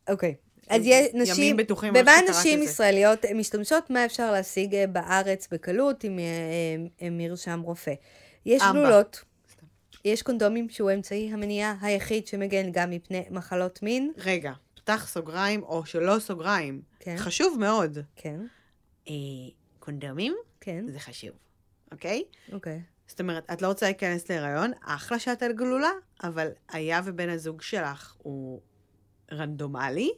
[0.09, 0.35] אוקיי.
[0.71, 2.63] אז יש ימים נשים, בטוחים, במה נשים.
[2.63, 6.25] ישראליות משתמשות, מה אפשר להשיג אה, בארץ בקלות עם אה,
[7.03, 7.95] אה, מרשם רופא?
[8.47, 8.63] יש.
[8.73, 9.25] גלולות,
[10.05, 14.13] יש קונדומים שהוא אמצעי המניעה היחיד שמגן גם מפני מחלות מין.
[14.17, 16.83] רגע, פתח סוגריים או שלא סוגריים.
[17.01, 17.17] כן.
[17.19, 17.99] חשוב מאוד.
[18.17, 18.41] כן,
[19.09, 19.15] אה,
[19.79, 21.31] קונדומים כן, זה חשוב,
[21.93, 22.23] אוקיי?
[22.53, 22.81] אוקיי.
[23.07, 25.91] זאת אומרת, את לא רוצה להיכנס להיריון, אחלה שאת על גלולה,
[26.23, 28.61] אבל היה ובן הזוג שלך הוא
[29.33, 30.11] רנדומלי,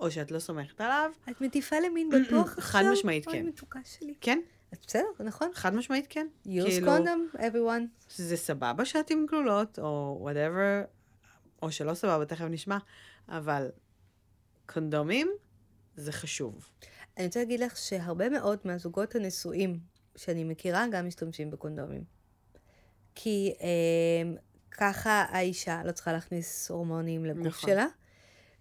[0.00, 2.64] או שאת לא סומכת עליו, את מטיפה למין בטוח עכשיו?
[2.64, 3.46] חד משמעית, אוי, כן.
[3.46, 4.14] מתוקה שלי.
[4.20, 4.40] כן,
[4.72, 5.50] אז בסדר, נכון.
[5.54, 6.26] חד משמעית כן.
[6.46, 8.12] use כאילו, condom, everyone.
[8.16, 10.82] זה סבבה שאת עם גלולות, או whatever,
[11.62, 12.78] או שלא סבבה, תכף נשמע,
[13.28, 13.68] אבל
[14.66, 15.30] קונדומים
[15.96, 16.70] זה חשוב.
[17.16, 19.78] אני רוצה להגיד לך שהרבה מאוד מהזוגות הנשואים
[20.16, 22.04] שאני מכירה גם משתמשים בקונדומים.
[23.14, 24.32] כי אה,
[24.70, 27.70] ככה האישה לא צריכה להכניס הורמונים לגוף נכון.
[27.70, 27.86] שלה.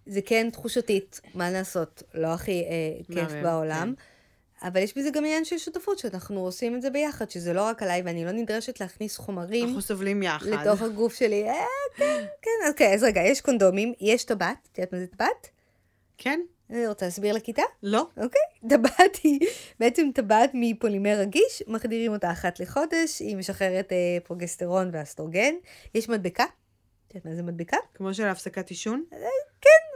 [0.06, 3.94] זה כן תחושתית, מה לעשות, לא הכי אה, כיף בעולם.
[4.64, 7.84] אבל יש בזה גם עניין של שותפות, שאנחנו עושים את זה ביחד, שזה לא רק
[7.84, 10.48] עליי, ואני לא נדרשת להכניס חומרים אנחנו סובלים יחד.
[10.48, 11.50] לתוך הגוף שלי.
[11.50, 11.54] אה,
[11.98, 15.50] כן, כן, אוקיי, אז רגע, יש קונדומים, יש טבעת, את יודעת מה זה טבעת?
[16.18, 16.40] כן?
[16.70, 17.62] אני רוצה להסביר לכיתה?
[17.84, 18.08] לא?
[18.18, 18.42] אוקיי?
[18.70, 19.40] טבעת היא
[19.80, 25.54] בעצם טבעת מפולימר רגיש, מחדירים אותה אחת לחודש, היא משחררת אה, פרוגסטרון ואסטרוגן.
[25.96, 26.46] יש מדבקה,
[27.10, 27.78] את יודעת מה זה מדבקה?
[27.94, 29.04] כמו של הפסקת עישון?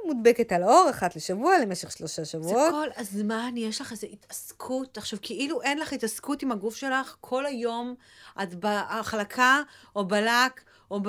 [0.06, 2.72] מודבקת על האור אחת לשבוע למשך שלושה זה שבועות.
[2.72, 4.98] כל הזמן, יש לך איזו התעסקות.
[4.98, 7.96] עכשיו, כאילו אין לך התעסקות עם הגוף שלך, כל היום
[8.44, 9.62] את בהחלקה,
[9.96, 11.00] או בלק, או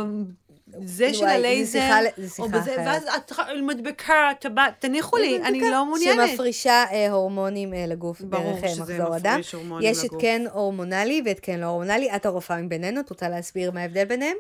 [0.69, 1.99] בזה של הלייזר,
[2.39, 2.77] או בזה.
[2.77, 6.29] ואז את מדבקה, טבעת, תניחו לי, אני לא מעוניינת.
[6.31, 9.41] שמפרישה אה, הורמונים אה, לגוף דרך אה, מחזור הדם.
[9.53, 10.15] הורמונים יש לגוף.
[10.15, 12.17] התקן הורמונלי והתקן לא הורמונלי.
[12.17, 14.37] את הרופאה מבינינו, את רוצה להסביר מה ההבדל ביניהם?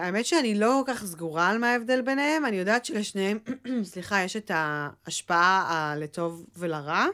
[0.00, 3.38] האמת שאני לא כל כך סגורה על מה ההבדל ביניהם, אני יודעת שלשניהם,
[3.92, 7.06] סליחה, יש את ההשפעה לטוב ולרע.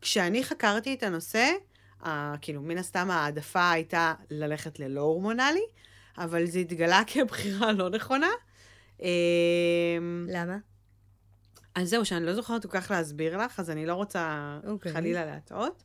[0.00, 1.50] כשאני חקרתי את הנושא,
[2.40, 5.64] כאילו, מן הסתם העדפה הייתה ללכת ללא הורמונלי,
[6.20, 8.30] אבל זה התגלה כבחירה לא נכונה.
[9.02, 10.56] אה, למה?
[11.74, 14.92] אז זהו, שאני לא זוכרת כל כך להסביר לך, אז אני לא רוצה אוקיי.
[14.92, 15.82] חלילה להטעות.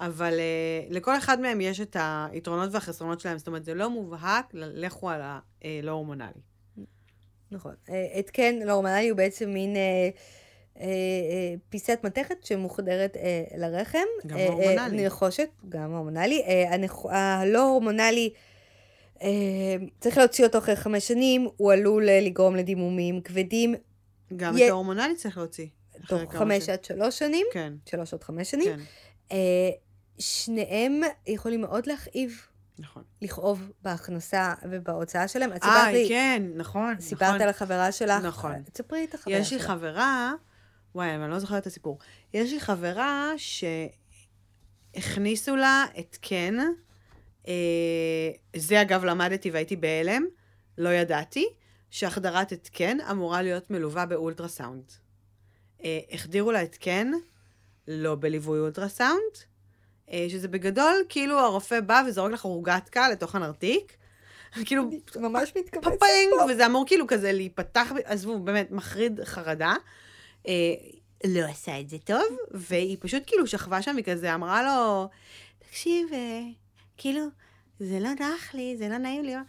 [0.00, 4.46] אבל uh, לכל אחד מהם יש את היתרונות והחסרונות שלהם, זאת אומרת, זה לא מובהק,
[4.54, 6.40] לכו על הלא הורמונלי.
[7.50, 7.74] נכון.
[7.90, 13.98] אה, התקן לא הורמונלי הוא בעצם מין אה, אה, אה, פיסת מתכת שמוחדרת אה, לרחם.
[14.26, 15.06] גם אה, אה, הורמונלי.
[15.06, 16.42] נחושת, גם הורמונלי.
[16.42, 16.74] אה,
[17.10, 18.40] הלא הורמונלי, אה,
[20.00, 23.74] צריך להוציא אותו אחרי חמש שנים, הוא עלול אה, לגרום לדימומים כבדים
[24.36, 25.66] גם יה- את ההורמונלי צריך להוציא.
[26.08, 26.68] תוך חמש.
[26.68, 28.66] עד שלוש שנים, כן, שלוש עד חמש שנים.
[28.66, 28.80] כן,
[29.32, 29.70] אה,
[30.18, 32.46] שניהם יכולים מאוד להכאיב,
[32.78, 33.02] נכון.
[33.22, 35.52] לכאוב בהכנסה ובהוצאה שלהם.
[35.52, 37.40] את אה, סיפרת לי, כן, נכון, סיפרת נכון.
[37.40, 38.22] על החברה שלך.
[38.24, 38.62] נכון.
[38.62, 39.46] תספרי את החברה שלך.
[39.46, 40.32] יש לי חברה,
[40.94, 41.98] וואי, אני לא זוכרת את הסיפור.
[42.34, 43.32] יש לי חברה
[44.96, 46.64] שהכניסו לה התקן, אה,
[48.56, 50.24] זה אגב למדתי והייתי בהלם,
[50.78, 51.48] לא ידעתי,
[51.90, 54.92] שהחדרת התקן אמורה להיות מלווה באולטרסאונד.
[55.84, 57.10] אה, החדירו לה התקן,
[57.88, 59.32] לא בליווי אולטרסאונד,
[60.10, 63.96] אה, שזה בגדול, כאילו הרופא בא וזורק לך עורגתקה לתוך הנרתיק.
[64.64, 66.32] כאילו, ממש מתכווצת פפאינג.
[66.50, 69.74] וזה אמור כאילו כזה להיפתח, עזבו, באמת, מחריד חרדה.
[70.48, 70.52] אה,
[71.24, 75.08] לא עשה את זה טוב, והיא פשוט כאילו שכבה שם, היא כזה אמרה לו,
[75.58, 76.40] תקשיב, אה,
[76.98, 77.22] כאילו,
[77.80, 79.34] זה לא נח לי, זה לא נעים לי.
[79.34, 79.42] אה,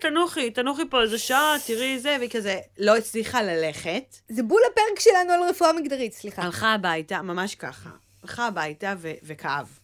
[0.00, 4.16] תנוחי, תנוחי פה איזה שעה, תראי זה, והיא כזה לא הצליחה ללכת.
[4.28, 6.42] זה בול הפרק שלנו על רפואה מגדרית, סליחה.
[6.42, 7.90] הלכה הביתה, ממש ככה.
[8.22, 9.78] הלכה הביתה ו- וכאב.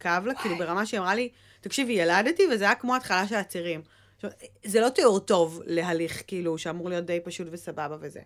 [0.00, 1.28] כאב לה, כאילו ברמה שהיא אמרה לי,
[1.60, 3.80] תקשיבי, ילדתי וזה היה כמו התחלה של הצירים.
[4.16, 4.30] עכשיו,
[4.64, 8.20] זה לא תיאור טוב להליך, כאילו, שאמור להיות די פשוט וסבבה וזה.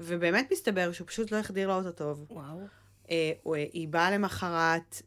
[0.00, 2.24] ובאמת מסתבר שהוא פשוט לא החדיר לה אותו טוב.
[2.30, 2.60] וואו.
[3.10, 5.02] אה, הוא- היא באה למחרת,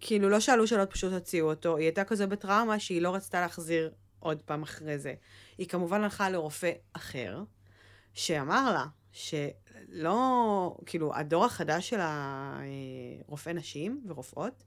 [0.00, 1.76] כאילו לא שאלו שאלות, פשוט הוציאו אותו.
[1.76, 5.14] היא הייתה כזו בטראומה שהיא לא רצתה להחזיר עוד פעם אחרי זה.
[5.58, 7.42] היא כמובן הלכה לרופא אחר,
[8.14, 14.64] שאמר לה שלא, כאילו, הדור החדש של הרופאי נשים ורופאות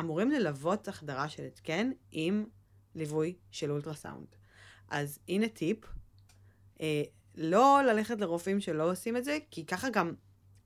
[0.00, 2.44] אמורים ללוות החדרה של התקן עם
[2.94, 4.26] ליווי של אולטרסאונד.
[4.88, 5.78] אז הנה טיפ,
[6.80, 7.02] אה,
[7.34, 10.14] לא ללכת לרופאים שלא עושים את זה, כי ככה גם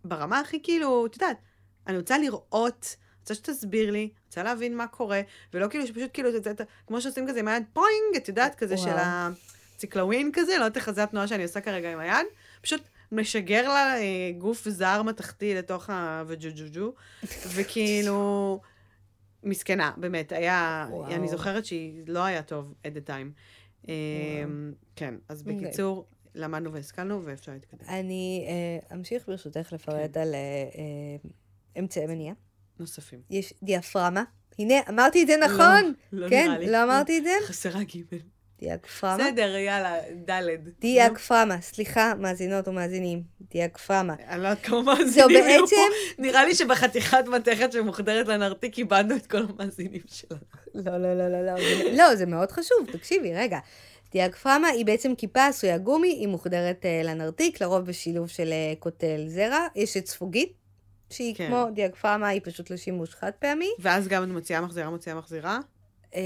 [0.05, 1.39] ברמה הכי כאילו, את יודעת,
[1.87, 5.21] אני רוצה לראות, רוצה שתסביר לי, רוצה להבין מה קורה,
[5.55, 6.53] ולא כאילו שפשוט כאילו, זה,
[6.87, 8.87] כמו שעושים כזה עם היד, פוינג, את יודעת, כזה וואו.
[8.87, 8.97] של
[9.75, 12.27] הציקלווין כזה, לא יודעת איך זה התנועה שאני עושה כרגע עם היד,
[12.61, 16.93] פשוט משגר לה אה, גוף זר מתכתי לתוך הווג'וג'וג'ו,
[17.55, 18.61] וכאילו,
[19.43, 21.15] מסכנה, באמת, היה, וואו.
[21.15, 23.41] אני זוכרת שהיא לא היה טוב at the time.
[23.89, 23.95] אה,
[24.97, 25.57] כן, אז אוקיי.
[25.57, 27.89] בקיצור, למדנו והשכלנו ואפשר להתקדם.
[27.89, 30.21] אני אה, אמשיך ברשותך לפרט כן.
[30.21, 31.17] על אה,
[31.79, 32.35] אמצעי מניעה.
[32.81, 33.19] נוספים.
[33.31, 34.23] יש דיאפרמה.
[34.59, 35.93] הנה, אמרתי את זה נכון.
[36.13, 36.71] לא כן, נראה לי.
[36.71, 37.31] לא אמרתי את זה?
[37.47, 38.07] חסרה גימל.
[38.61, 39.17] דיאגפרמה.
[39.31, 40.61] בסדר, יאללה, דלת.
[40.81, 43.23] דיאגפרמה, סליחה, מאזינות ומאזינים.
[43.51, 44.15] דיאגפרמה.
[44.29, 45.77] אני לא יודעת כמה מאזינים זו היו בעצם...
[46.17, 46.23] פה.
[46.23, 50.41] נראה לי שבחתיכת מתכת שמוחדרת לנרתיק איבדנו את כל המאזינים שלנו.
[50.75, 51.57] לא, לא, לא, לא, לא.
[51.57, 53.59] זה- לא, זה מאוד חשוב, תקשיבי, רגע.
[54.13, 59.25] דיאגפרמה היא בעצם כיפה עשויה גומי, היא מוחדרת אה, לנרתיק, לרוב בשילוב של אה, קוטל
[59.29, 59.67] זרע.
[59.75, 60.53] יש את ספוגית,
[61.11, 61.49] שהיא כן.
[61.49, 63.71] כמו דיאגפרמה, היא פשוט לשימוש חד פעמי.
[63.79, 65.59] ואז גם את מוציאה מחזירה, מוציאה מחזירה.
[66.15, 66.21] אה,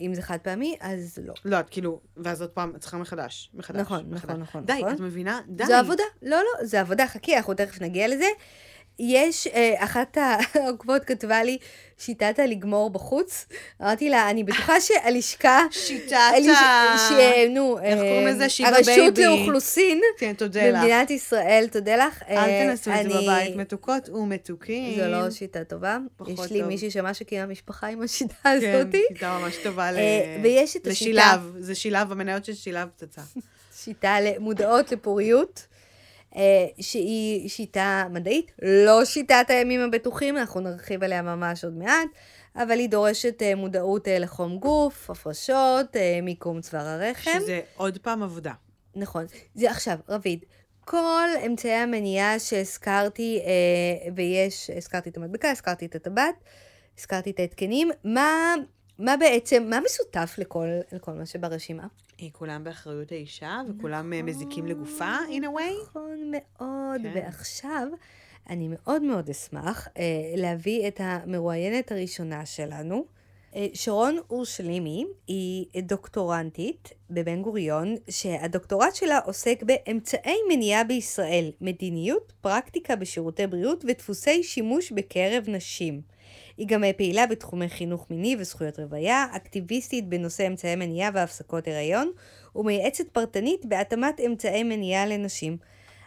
[0.00, 1.34] אם זה חד פעמי, אז לא.
[1.44, 3.50] לא, את כאילו, ואז עוד פעם, את צריכה מחדש.
[3.54, 3.80] מחדש.
[3.80, 4.24] נכון, מחדש.
[4.24, 4.94] נכון, נכון, די, נכון.
[4.94, 5.40] את מבינה?
[5.48, 5.66] די.
[5.66, 6.02] זו עבודה.
[6.22, 7.06] לא, לא, זו עבודה.
[7.06, 8.26] חכי, אנחנו תכף נגיע לזה.
[8.98, 10.18] יש, אה, אחת
[10.54, 11.58] העוקבות כתבה לי,
[11.98, 13.46] שיטת הלגמור בחוץ.
[13.82, 15.60] אמרתי לה, אני בטוחה שהלשכה...
[15.70, 16.98] שיטת ה...
[17.08, 17.12] ש-
[17.50, 18.48] נו, איך אה, קוראים לזה?
[18.48, 19.24] שיבה הרשות בייבי.
[19.24, 20.78] לאוכלוסין כן, תודה לך.
[20.80, 22.22] במדינת ישראל, תודה לך.
[22.28, 24.96] אל אה, תנסו את זה בבית, מתוקות ומתוקים.
[25.00, 25.98] זו לא שיטה טובה.
[26.26, 26.68] יש לי טוב.
[26.68, 29.02] מישהי שממש הקימה משפחה עם השיטה כן, הזאתי.
[29.12, 29.96] שיטה ממש טובה ל...
[30.42, 33.22] ויש את השיטה- לשילב, זה שילב, המניות של שילב פצצה.
[33.84, 35.66] שיטה למודעות לפוריות,
[36.80, 42.08] שהיא שיטה מדעית, לא שיטת הימים הבטוחים, אנחנו נרחיב עליה ממש עוד מעט,
[42.56, 47.30] אבל היא דורשת אה, מודעות אה, לחום גוף, הפרשות, אה, מיקום צוואר הרחם.
[47.40, 48.52] שזה עוד פעם עבודה.
[48.96, 49.24] נכון.
[49.54, 50.44] זה עכשיו, רביד,
[50.84, 56.34] כל אמצעי המניעה שהזכרתי, אה, ויש, הזכרתי את המדבקה, הזכרתי את הטבעת,
[56.98, 58.54] הזכרתי את ההתקנים, מה,
[58.98, 61.86] מה בעצם, מה משותף לכל, לכל מה שברשימה?
[62.32, 65.88] כולם באחריות האישה, וכולם אה, מזיקים לגופה, in a way.
[65.88, 67.12] נכון מאוד, כן.
[67.14, 67.88] ועכשיו
[68.50, 70.02] אני מאוד מאוד אשמח אה,
[70.36, 73.04] להביא את המרואיינת הראשונה שלנו.
[73.56, 82.96] אה, שרון אורשלימי היא דוקטורנטית בבן גוריון, שהדוקטורט שלה עוסק באמצעי מניעה בישראל, מדיניות, פרקטיקה
[82.96, 86.15] בשירותי בריאות ודפוסי שימוש בקרב נשים.
[86.56, 92.10] היא גם אה, פעילה בתחומי חינוך מיני וזכויות רוויה, אקטיביסטית בנושא אמצעי מניעה והפסקות הריון,
[92.56, 95.56] ומייעצת פרטנית בהתאמת אמצעי מניעה לנשים.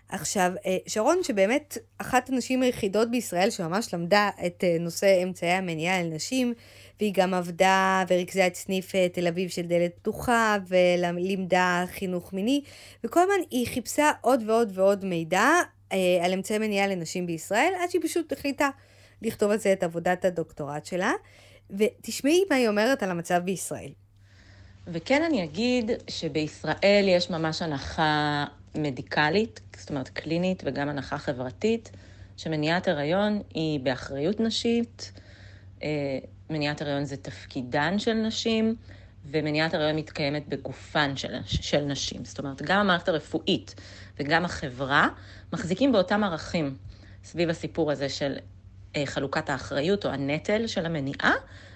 [0.10, 6.04] עכשיו, אה, שרון, שבאמת אחת הנשים היחידות בישראל שממש למדה את אה, נושא אמצעי המניעה
[6.04, 6.54] לנשים,
[7.00, 12.62] והיא גם עבדה וריכזה את סניף תל אביב של דלת פתוחה, ולימדה חינוך מיני,
[13.04, 15.50] וכל הזמן היא חיפשה עוד ועוד ועוד מידע
[16.22, 18.70] על אמצעי מניעה לנשים בישראל, עד שהיא פשוט החליטה
[19.22, 21.12] לכתוב על זה את עבודת הדוקטורט שלה.
[21.70, 23.92] ותשמעי מה היא אומרת על המצב בישראל.
[24.88, 31.92] וכן אני אגיד שבישראל יש ממש הנחה מדיקלית, זאת אומרת קלינית וגם הנחה חברתית,
[32.38, 35.12] שמניעת הריון היא באחריות נשית,
[35.84, 35.90] אה,
[36.50, 38.76] מניעת הריון זה תפקידן של נשים,
[39.26, 42.26] ומניעת הריון מתקיימת בגופן של, של נשים.
[42.26, 43.76] זאת אומרת, גם המערכת הרפואית
[44.20, 45.08] וגם החברה
[45.54, 46.76] מחזיקים באותם ערכים
[47.24, 48.36] סביב הסיפור הזה של
[49.06, 51.34] חלוקת האחריות או הנטל של המניעה,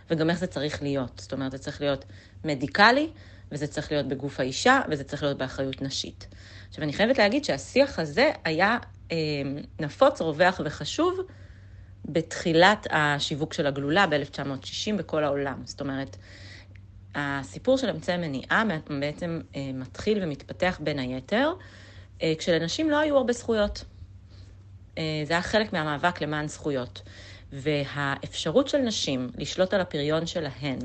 [0.10, 1.20] וגם איך זה צריך להיות.
[1.20, 2.06] זאת אומרת, זה צריך להיות
[2.44, 3.10] מדיקלי,
[3.52, 6.28] וזה צריך להיות בגוף האישה, וזה צריך להיות באחריות נשית.
[6.70, 8.78] עכשיו, אני חייבת להגיד שהשיח הזה היה
[9.12, 9.18] אה,
[9.80, 11.20] נפוץ, רווח וחשוב
[12.06, 15.62] בתחילת השיווק של הגלולה ב-1960 בכל העולם.
[15.66, 16.18] זאת אומרת,
[17.16, 18.64] הסיפור של אמצעי מניעה
[19.00, 21.54] בעצם אה, מתחיל ומתפתח בין היתר,
[22.22, 23.84] אה, כשלנשים לא היו הרבה זכויות.
[24.98, 27.02] אה, זה היה חלק מהמאבק למען זכויות.
[27.54, 30.80] והאפשרות של נשים לשלוט על הפריון שלהן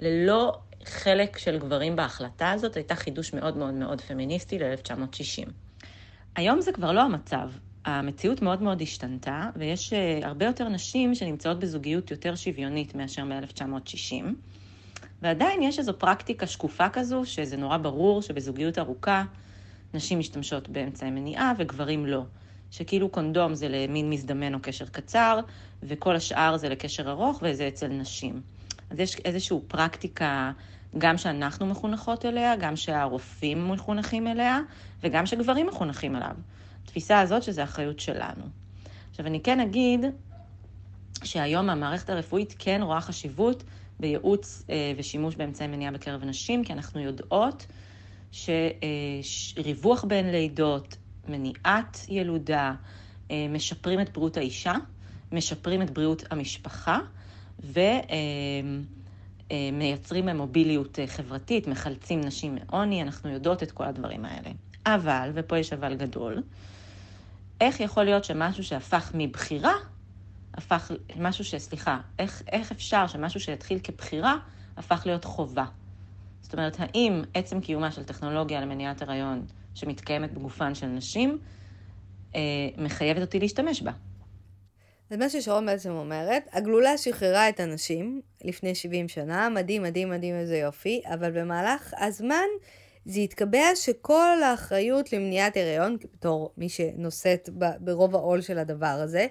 [0.00, 5.50] ללא חלק של גברים בהחלטה הזאת הייתה חידוש מאוד מאוד מאוד פמיניסטי ל-1960.
[6.36, 7.50] היום זה כבר לא המצב.
[7.84, 14.24] המציאות מאוד מאוד השתנתה, ויש אה, הרבה יותר נשים שנמצאות בזוגיות יותר שוויונית מאשר מ-1960.
[15.22, 19.24] ועדיין יש איזו פרקטיקה שקופה כזו, שזה נורא ברור שבזוגיות ארוכה
[19.94, 22.22] נשים משתמשות באמצעי מניעה וגברים לא.
[22.72, 25.40] שכאילו קונדום זה למין מזדמן או קשר קצר,
[25.82, 28.40] וכל השאר זה לקשר ארוך, וזה אצל נשים.
[28.90, 30.52] אז יש איזושהי פרקטיקה,
[30.98, 34.60] גם שאנחנו מחונכות אליה, גם שהרופאים מחונכים אליה,
[35.02, 36.34] וגם שגברים מחונכים אליו.
[36.84, 38.44] התפיסה הזאת שזה אחריות שלנו.
[39.10, 40.00] עכשיו, אני כן אגיד
[41.24, 43.64] שהיום המערכת הרפואית כן רואה חשיבות
[44.00, 47.66] בייעוץ אה, ושימוש באמצעי מניעה בקרב נשים, כי אנחנו יודעות
[49.22, 50.96] שריווח בין לידות,
[51.28, 52.74] מניעת ילודה,
[53.30, 54.74] אה, משפרים את בריאות האישה,
[55.32, 56.98] משפרים את בריאות המשפחה,
[59.50, 64.50] ומייצרים אה, מוביליות חברתית, מחלצים נשים מעוני, אנחנו יודעות את כל הדברים האלה.
[64.86, 66.42] אבל, ופה יש אבל גדול,
[67.60, 69.74] איך יכול להיות שמשהו שהפך מבחירה,
[70.54, 71.54] הפך, משהו ש...
[71.54, 74.36] סליחה, איך, איך אפשר שמשהו שהתחיל כבחירה,
[74.76, 75.64] הפך להיות חובה?
[76.40, 81.38] זאת אומרת, האם עצם קיומה של טכנולוגיה למניעת הריון שמתקיימת בגופן של נשים,
[82.34, 82.40] אה,
[82.78, 83.92] מחייבת אותי להשתמש בה?
[85.10, 90.34] אז מה ששרון בעצם אומרת, הגלולה שחררה את הנשים לפני 70 שנה, מדהים, מדהים, מדהים,
[90.34, 92.46] איזה יופי, אבל במהלך הזמן
[93.04, 97.48] זה התקבע שכל האחריות למניעת הריון, בתור מי שנושאת
[97.80, 99.26] ברוב העול של הדבר הזה,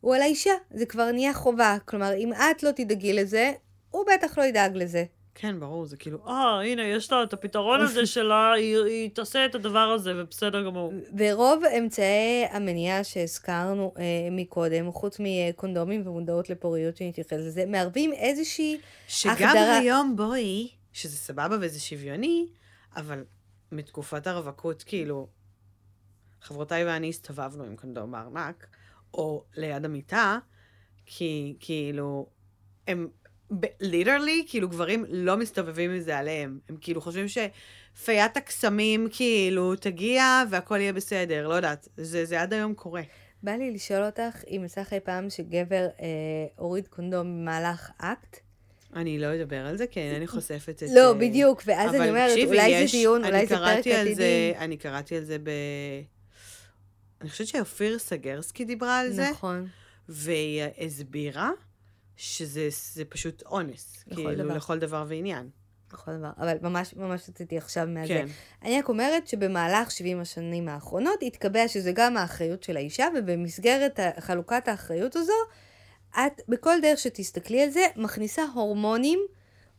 [0.00, 0.52] הוא על האישה.
[0.70, 1.76] זה כבר נהיה חובה.
[1.84, 3.52] כלומר, אם את לא תדאגי לזה,
[3.90, 5.04] הוא בטח לא ידאג לזה.
[5.34, 9.46] כן, ברור, זה כאילו, אה, הנה, יש לה את הפתרון הזה שלה, היא, היא תעשה
[9.46, 10.92] את הדבר הזה, ובסדר גמור.
[11.18, 19.32] ורוב אמצעי המניעה שהזכרנו אה, מקודם, חוץ מקונדומים ומודעות לפוריות שנתייחס לזה, מערבים איזושהי שגם
[19.32, 19.50] החדרה...
[19.50, 22.46] שגם היום, בואי, שזה סבבה וזה שוויוני,
[22.96, 23.24] אבל
[23.72, 25.28] מתקופת הרווקות, כאילו,
[26.42, 28.66] חברותיי ואני הסתובבנו עם קונדום בארנק,
[29.14, 30.38] או ליד המיטה,
[31.06, 32.26] כי כאילו,
[32.88, 33.08] הם
[33.80, 36.58] ליטרלי, כאילו גברים לא מסתובבים עם זה עליהם.
[36.68, 42.52] הם כאילו חושבים שפיית הקסמים כאילו תגיע והכל יהיה בסדר, לא יודעת, זה, זה עד
[42.52, 43.02] היום קורה.
[43.42, 46.06] בא לי לשאול אותך אם יצא לך פעם שגבר אה,
[46.56, 48.40] הוריד קונדום במהלך אקט,
[48.96, 50.88] אני לא אדבר על זה, כי אינני חושפת את...
[50.94, 54.52] לא, בדיוק, ואז אני אומרת, אולי זה דיון, אולי זה פרק עתידי.
[54.58, 55.50] אני קראתי על זה ב...
[57.20, 59.30] אני חושבת שאופיר סגרסקי דיברה על זה.
[59.30, 59.66] נכון.
[60.08, 61.50] והיא הסבירה
[62.20, 64.04] שזה פשוט אונס.
[64.06, 64.56] לכל כאילו, דבר.
[64.56, 65.48] לכל דבר ועניין.
[65.92, 66.30] לכל דבר.
[66.38, 68.08] אבל ממש ממש רציתי עכשיו מהזה.
[68.08, 68.26] כן.
[68.62, 74.68] אני רק אומרת שבמהלך 70 השנים האחרונות התקבע שזה גם האחריות של האישה, ובמסגרת חלוקת
[74.68, 75.32] האחריות הזו,
[76.10, 79.20] את, בכל דרך שתסתכלי על זה, מכניסה הורמונים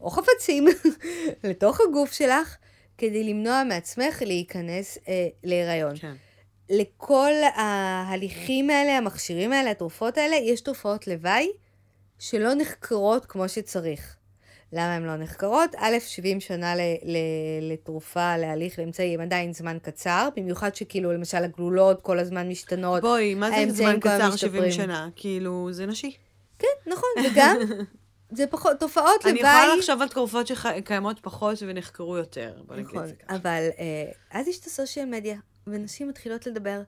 [0.02, 0.68] או חפצים
[1.44, 2.58] לתוך הגוף שלך,
[2.98, 5.98] כדי למנוע מעצמך להיכנס אה, להיריון.
[5.98, 6.14] כן.
[6.70, 11.52] לכל ההליכים האלה, המכשירים האלה, התרופות האלה, יש תופעות לוואי
[12.22, 14.16] שלא נחקרות כמו שצריך.
[14.74, 15.76] למה הן לא נחקרות?
[15.78, 21.38] א', 70 שנה ל- ל- לתרופה, להליך, לאמצעי, הם עדיין זמן קצר, במיוחד שכאילו, למשל,
[21.38, 23.02] הגלולות כל הזמן משתנות.
[23.02, 25.10] בואי, מה זה זמן קצר 70 שנה?
[25.16, 26.18] כאילו, זה נשי.
[26.60, 27.58] כן, נכון, וגם,
[28.38, 29.32] זה פחות, תופעות לוואי...
[29.32, 33.36] אני יכולה לחשוב על תרופות שקיימות פחות ונחקרו יותר, בוא נגיד נכון, את זה ככה.
[33.36, 36.82] אבל אה, אז יש את הסושיאל מדיה, ונשים מתחילות לדבר,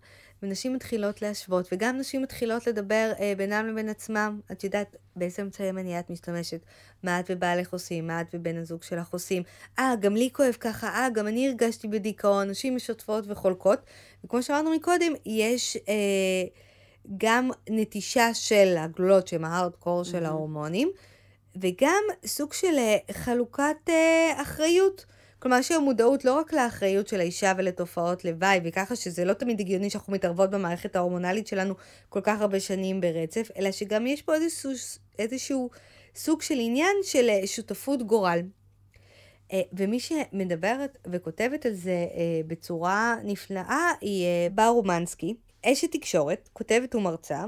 [0.43, 4.39] ונשים מתחילות להשוות, וגם נשים מתחילות לדבר אה, בינם לבין עצמם.
[4.51, 6.59] את יודעת באיזה אמצעי מניעה את משתמשת,
[7.03, 9.43] מה את ובעלך עושים, מה את ובן הזוג שלך עושים.
[9.79, 13.79] אה, גם לי כואב ככה, אה, גם אני הרגשתי בדיכאון, נשים משתפות וחולקות.
[14.23, 15.77] וכמו שאמרנו מקודם, יש...
[15.77, 16.63] אה,
[17.17, 20.91] גם נטישה של הגלולות שהם ההארדקור של ההורמונים,
[21.55, 25.05] וגם סוג של אה, חלוקת אה, אחריות.
[25.43, 29.59] כלומר, יש היום מודעות לא רק לאחריות של האישה ולתופעות לוואי, וככה שזה לא תמיד
[29.59, 31.73] הגיוני שאנחנו מתערבות במערכת ההורמונלית שלנו
[32.09, 34.71] כל כך הרבה שנים ברצף, אלא שגם יש פה איזשהו,
[35.19, 35.69] איזשהו
[36.15, 38.41] סוג של עניין של אה, שותפות גורל.
[39.53, 45.35] אה, ומי שמדברת וכותבת על זה אה, בצורה נפלאה היא בר אומנסקי,
[45.65, 47.43] אשת תקשורת, כותבת ומרצה,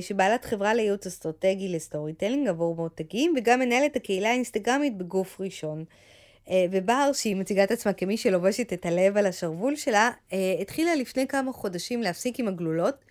[0.00, 5.84] שבעלת חברה לייעוץ אסטרטגי ל storytelling עבור מותגים, וגם מנהלת הקהילה האינסטגרמית בגוף ראשון.
[6.50, 10.94] אה, ובר, שהיא מציגה את עצמה כמי שלובשת את הלב על השרוול שלה, אה, התחילה
[10.94, 13.04] לפני כמה חודשים להפסיק עם הגלולות,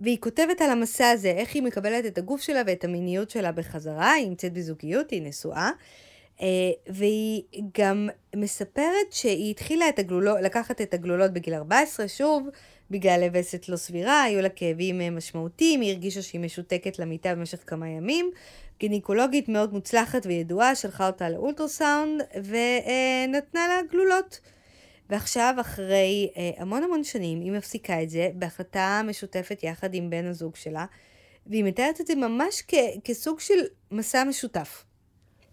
[0.00, 4.12] והיא כותבת על המסע הזה, איך היא מקבלת את הגוף שלה ואת המיניות שלה בחזרה,
[4.12, 5.70] היא נמצאת בזוגיות, היא נשואה,
[6.42, 6.46] אה,
[6.86, 7.42] והיא
[7.78, 12.48] גם מספרת שהיא התחילה את הגלולות, לקחת את הגלולות בגיל 14, שוב,
[12.90, 17.88] בגלל לווסת לא סבירה, היו לה כאבים משמעותיים, היא הרגישה שהיא משותקת למיטה במשך כמה
[17.88, 18.30] ימים,
[18.80, 24.40] גינקולוגית מאוד מוצלחת וידועה, שלחה אותה לאולטרסאונד ונתנה לה גלולות.
[25.10, 30.26] ועכשיו, אחרי אה, המון המון שנים, היא מפסיקה את זה בהחלטה משותפת יחד עם בן
[30.26, 30.86] הזוג שלה,
[31.46, 32.74] והיא מתארת את זה ממש כ-
[33.04, 33.58] כסוג של
[33.90, 34.84] מסע משותף.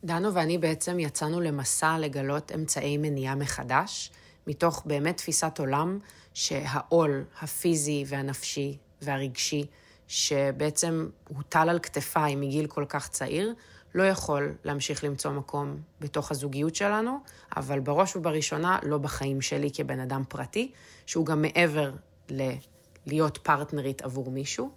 [0.03, 4.11] דנו ואני בעצם יצאנו למסע לגלות אמצעי מניעה מחדש,
[4.47, 5.99] מתוך באמת תפיסת עולם
[6.34, 9.65] שהעול הפיזי והנפשי והרגשי,
[10.08, 13.53] שבעצם הוטל על כתפיי מגיל כל כך צעיר,
[13.95, 17.20] לא יכול להמשיך למצוא מקום בתוך הזוגיות שלנו,
[17.58, 20.72] אבל בראש ובראשונה לא בחיים שלי כבן אדם פרטי,
[21.05, 21.91] שהוא גם מעבר
[22.30, 24.72] ללהיות פרטנרית עבור מישהו.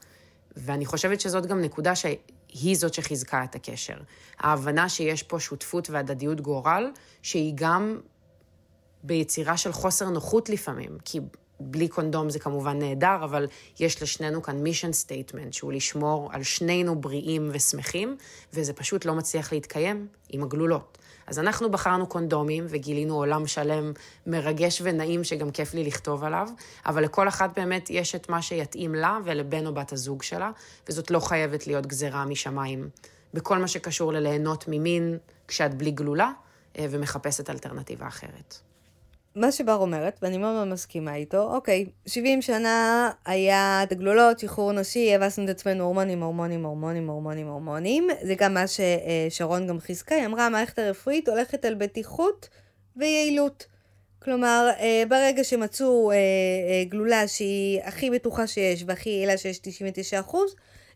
[0.57, 3.97] ואני חושבת שזאת גם נקודה שהיא זאת שחיזקה את הקשר.
[4.39, 6.91] ההבנה שיש פה שותפות והדדיות גורל,
[7.23, 8.01] שהיא גם
[9.03, 11.21] ביצירה של חוסר נוחות לפעמים, כי
[11.61, 13.47] בלי קונדום זה כמובן נהדר, אבל
[13.81, 18.17] יש לשנינו כאן mission statement, שהוא לשמור על שנינו בריאים ושמחים,
[18.53, 20.99] וזה פשוט לא מצליח להתקיים עם הגלולות.
[21.27, 23.93] אז אנחנו בחרנו קונדומים וגילינו עולם שלם
[24.27, 26.49] מרגש ונעים שגם כיף לי לכתוב עליו,
[26.87, 30.51] אבל לכל אחת באמת יש את מה שיתאים לה ולבן או בת הזוג שלה,
[30.89, 32.89] וזאת לא חייבת להיות גזירה משמיים.
[33.35, 36.33] בכל מה שקשור לליהנות ממין כשאת בלי גלולה
[36.79, 38.70] אה, ומחפשת אלטרנטיבה אחרת.
[39.41, 44.73] מה שבר אומרת, ואני מאוד מאוד מסכימה איתו, אוקיי, 70 שנה היה את הגלולות, שחרור
[44.73, 48.09] נשי, הבסנו את עצמנו הורמונים, הורמונים, הורמונים, הורמונים, הורמונים.
[48.23, 52.49] זה גם מה ששרון גם חיזקה, היא אמרה, המערכת הרפואית הולכת על בטיחות
[52.97, 53.67] ויעילות.
[54.19, 59.61] כלומר, אה, ברגע שמצאו אה, אה, גלולה שהיא הכי בטוחה שיש והכי יעילה שיש
[60.29, 60.37] 99%,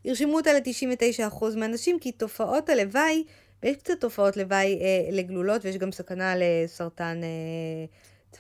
[0.05, 3.25] ירשמו אותה ל-99% מהאנשים, כי תופעות הלוואי,
[3.63, 4.79] ויש קצת תופעות לוואי
[5.13, 7.21] לגלולות, ויש גם סכנה לסרטן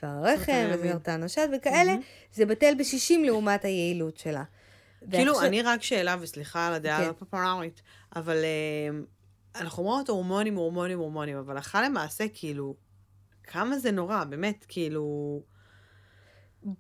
[0.00, 1.94] צוואר הרחם, וסרטן השד וכאלה.
[2.32, 4.44] זה בטל ב-60 לעומת היעילות שלה.
[5.10, 5.42] כאילו.
[5.42, 7.10] אני רק שאלה, וסליחה על הדעה כן.
[7.10, 7.82] הפופולרית,
[8.16, 12.74] אבל uh, אנחנו אומרות הורמונים, הורמונים, הורמונים, אבל הלכה למעשה, כאילו,
[13.42, 15.42] כמה זה נורא, באמת, כאילו...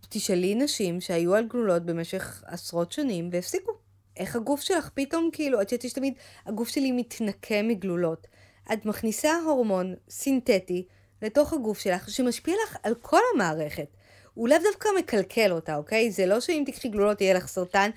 [0.08, 3.72] תשאלי נשים שהיו על גלולות במשך עשרות שנים והפסיקו.
[4.16, 6.14] איך הגוף שלך פתאום, כאילו, את יודעת, יש תמיד,
[6.46, 8.26] הגוף שלי מתנקה מגלולות.
[8.72, 10.86] את מכניסה הורמון סינתטי
[11.24, 13.86] לתוך הגוף שלך, שמשפיע לך על כל המערכת.
[14.34, 16.10] הוא לאו דווקא מקלקל אותה, אוקיי?
[16.10, 17.90] זה לא שאם תקחי גלולות יהיה לך סרטן.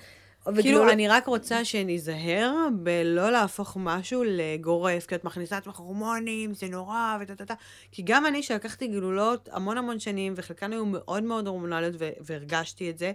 [0.56, 0.90] כאילו, וגלול...
[0.90, 7.18] אני רק רוצה שניזהר בלא להפוך משהו לגורף, כי את מכניסה את הורמונים, זה נורא,
[7.22, 7.54] וטה טה טה.
[7.92, 12.98] כי גם אני, שלקחתי גלולות המון המון שנים, וחלקן היו מאוד מאוד הורמונליות, והרגשתי את
[12.98, 13.12] זה,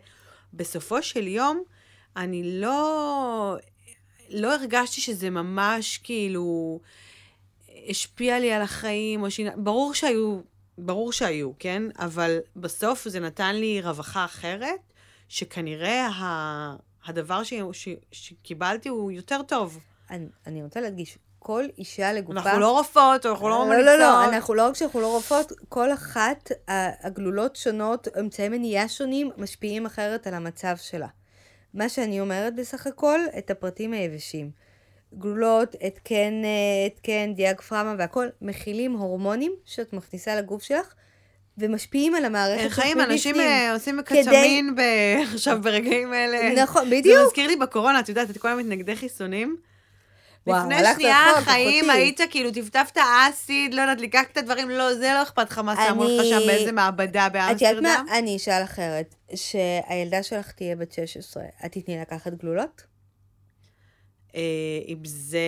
[0.54, 1.62] בסופו של יום,
[2.16, 3.56] אני לא...
[4.30, 6.80] לא הרגשתי שזה ממש כאילו...
[7.88, 9.50] השפיע לי על החיים, או שינה...
[9.56, 10.40] ברור שהיו,
[10.78, 11.82] ברור שהיו, כן?
[11.98, 14.80] אבל בסוף זה נתן לי רווחה אחרת,
[15.28, 16.76] שכנראה ה...
[17.06, 17.54] הדבר ש...
[17.72, 17.88] ש...
[18.12, 19.78] שקיבלתי הוא יותר טוב.
[20.10, 22.40] אני, אני רוצה להדגיש, כל אישה לגופה...
[22.40, 23.86] אנחנו לא רופאות, אנחנו לא ממליצות.
[23.86, 26.50] לא, לא, לא, אנחנו לא רק שאנחנו לא רופאות, כל אחת,
[27.02, 31.08] הגלולות שונות, אמצעי מניעה שונים, משפיעים אחרת על המצב שלה.
[31.74, 34.50] מה שאני אומרת בסך הכל, את הפרטים היבשים.
[35.18, 36.42] גלולות, התקן,
[36.86, 40.94] התקן, דיאגפרמה והכל, מכילים הורמונים שאת מכניסה לגוף שלך,
[41.58, 44.74] ומשפיעים על המערכת חיים, אנשים אה, עושים קצ'מין.
[45.34, 46.62] עכשיו ברגעים אלה.
[46.62, 47.18] נכון, בדיוק.
[47.18, 49.56] זה מזכיר לי בקורונה, את יודעת, את כל המתנגדי חיסונים.
[50.46, 52.98] וואו, לפני שנייה החיים היית כאילו, טפטפת
[53.28, 56.72] אסיד, לא יודעת, את הדברים, לא, זה לא אכפת לך מה שמו לך שם באיזה
[56.72, 57.78] מעבדה באמסטרדם.
[57.78, 58.18] את יודעת מה?
[58.18, 59.14] אני אשאל אחרת.
[59.34, 62.91] שהילדה שלך תהיה בת 16, את תתני לקחת גלולות?
[64.34, 64.40] אה,
[64.88, 65.40] אם זה,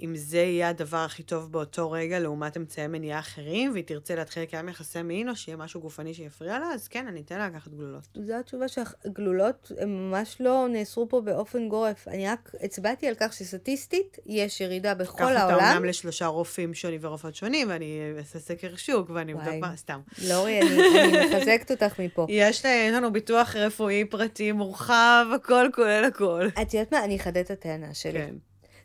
[0.00, 4.42] אם זה יהיה הדבר הכי טוב באותו רגע לעומת אמצעי מניעה אחרים, והיא תרצה להתחיל
[4.42, 7.70] לקיים יחסי מין, או שיהיה משהו גופני שיפריע לה, אז כן, אני אתן לה לקחת
[7.70, 8.08] גלולות.
[8.26, 12.08] זו התשובה שהגלולות ממש לא נאסרו פה באופן גורף.
[12.08, 15.36] אני רק הצבעתי על כך שסטטיסטית יש ירידה בכל העולם.
[15.36, 19.76] קח אותה אומנם לשלושה רופאים שונים ורופאות שונים, ואני אעשה סקר שוק, ואני אבדוק מה,
[19.76, 20.00] סתם.
[20.28, 22.26] לורי, אני, אני מחזקת אותך מפה.
[22.28, 26.48] יש לנו ביטוח רפואי פרטי מורחב, הכל כולל הכל.
[26.62, 27.04] את יודעת מה?
[27.04, 28.12] אני אחדד את הטענה שלי.
[28.12, 28.31] כן.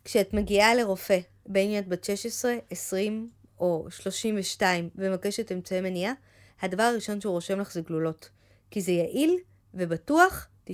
[0.07, 3.29] כשאת מגיעה לרופא, בין אם את בת 16, 20
[3.59, 6.13] או 32 ומבקשת אמצעי מניעה,
[6.61, 8.29] הדבר הראשון שהוא רושם לך זה גלולות.
[8.71, 9.37] כי זה יעיל
[9.73, 10.73] ובטוח, 99%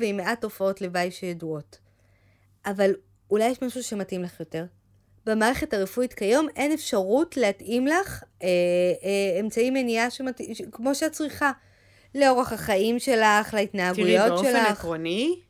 [0.00, 1.78] ועם מעט תופעות לוואי שידועות.
[2.66, 2.94] אבל
[3.30, 4.64] אולי יש משהו שמתאים לך יותר.
[5.26, 8.48] במערכת הרפואית כיום אין אפשרות להתאים לך אה,
[9.04, 10.40] אה, אמצעי מניעה שמת...
[10.72, 11.52] כמו שאת צריכה.
[12.14, 14.40] לאורח החיים שלך, להתנהגויות שלך.
[14.40, 15.40] תראי, באופן עקרוני,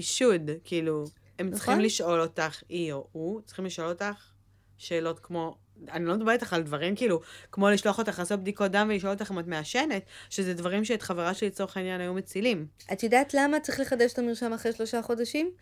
[0.00, 1.04] should, כאילו,
[1.38, 1.58] הם נכון?
[1.58, 4.30] צריכים לשאול אותך, היא או הוא, צריכים לשאול אותך
[4.78, 5.56] שאלות כמו,
[5.90, 7.20] אני לא מדברת איתך על דברים כאילו,
[7.52, 11.34] כמו לשלוח אותך לעשות בדיקות דם ולשאול אותך אם את מעשנת, שזה דברים שאת חברה
[11.34, 12.66] שלי לצורך העניין היו מצילים.
[12.92, 15.52] את יודעת למה צריך לחדש את המרשם אחרי שלושה חודשים?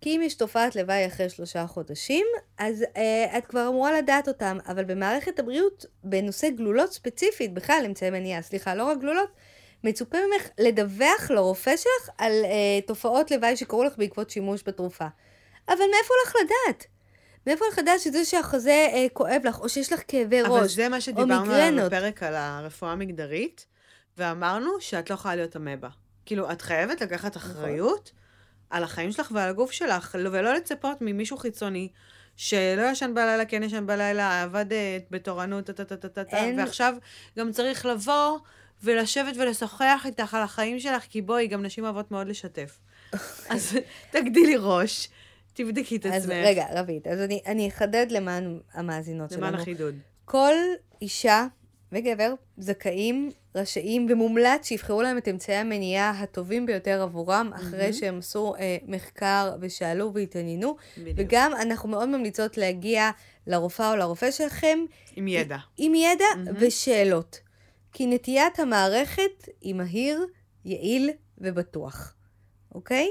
[0.00, 2.26] כי אם יש תופעת לוואי אחרי שלושה חודשים,
[2.58, 8.10] אז אה, את כבר אמורה לדעת אותם, אבל במערכת הבריאות, בנושא גלולות ספציפית, בכלל אמצעי
[8.10, 9.30] מניעה, סליחה, לא רק גלולות,
[9.84, 15.06] מצופה ממך לדווח לרופא שלך על אה, תופעות לוואי שקרו לך בעקבות שימוש בתרופה.
[15.68, 16.86] אבל מאיפה לך לדעת?
[17.46, 20.88] מאיפה לך לדעת שזה שהחזה אה, כואב לך, או שיש לך כאבי ראש, אבל זה
[20.88, 21.92] מה שדיברנו עליו מיגרנות.
[21.92, 23.66] בפרק על הרפואה המגדרית,
[24.18, 25.88] ואמרנו שאת לא יכולה להיות אמבה.
[26.26, 27.50] כאילו, את חייבת לקחת נכון.
[27.50, 28.12] אחריות
[28.70, 31.88] על החיים שלך ועל הגוף שלך, ולא לצפות ממישהו חיצוני.
[32.36, 36.94] שלא ישן בלילה, כן ישן בלילה, עבד אה, בתורנות, טה-טה-טה-טה-טה, אין- ועכשיו
[37.38, 38.38] גם צריך לבוא
[38.82, 42.78] ולשבת ולשוחח איתך על החיים שלך, כי בואי, גם נשים אוהבות מאוד לשתף.
[43.50, 43.78] אז
[44.10, 45.08] תגדילי ראש,
[45.52, 46.36] תבדקי את אז עצמך.
[46.44, 49.62] רגע, רבית, אז אני, אני אחדד למען המאזינות למען שלנו.
[49.62, 49.94] החידוד.
[50.24, 50.54] כל
[51.02, 51.46] אישה
[51.92, 58.54] וגבר זכאים, רשאים ומומלץ שיבחרו להם את אמצעי המניעה הטובים ביותר עבורם, אחרי שהם עשו
[58.54, 60.76] אה, מחקר ושאלו והתעניינו.
[60.98, 61.16] בדיוק.
[61.16, 63.10] וגם אנחנו מאוד ממליצות להגיע
[63.46, 64.78] לרופאה או לרופא שלכם
[65.16, 65.56] עם ידע.
[65.76, 67.40] עם ידע ושאלות.
[67.98, 70.26] כי נטיית המערכת היא מהיר,
[70.64, 72.14] יעיל ובטוח,
[72.74, 73.08] אוקיי?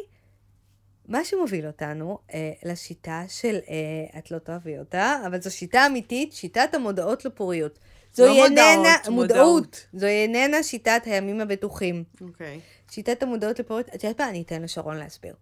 [1.07, 6.33] מה שמוביל אותנו אה, לשיטה של, אה, את לא תאהבי אותה, אבל זו שיטה אמיתית,
[6.33, 7.79] שיטת המודעות לפוריות.
[8.13, 9.39] זוהי לא איננה, מודעות, מודעות.
[9.39, 9.87] מודעות.
[9.93, 12.03] זוהי איננה שיטת הימים הבטוחים.
[12.21, 12.59] אוקיי.
[12.91, 14.29] שיטת המודעות לפוריות, את יודעת מה?
[14.29, 15.33] אני אתן לשרון להסביר.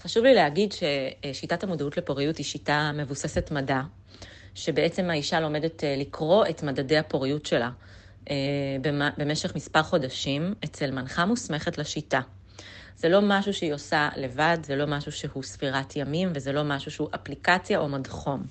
[0.00, 3.80] חשוב לי להגיד ששיטת המודעות לפוריות היא שיטה מבוססת מדע,
[4.54, 7.87] שבעצם האישה לומדת אה, לקרוא את מדדי הפוריות שלה אה,
[9.16, 12.20] במשך מספר חודשים אצל מנחה מוסמכת לשיטה.
[12.96, 16.90] זה לא משהו שהיא עושה לבד, זה לא משהו שהוא ספירת ימים, וזה לא משהו
[16.90, 18.46] שהוא אפליקציה או מדחום.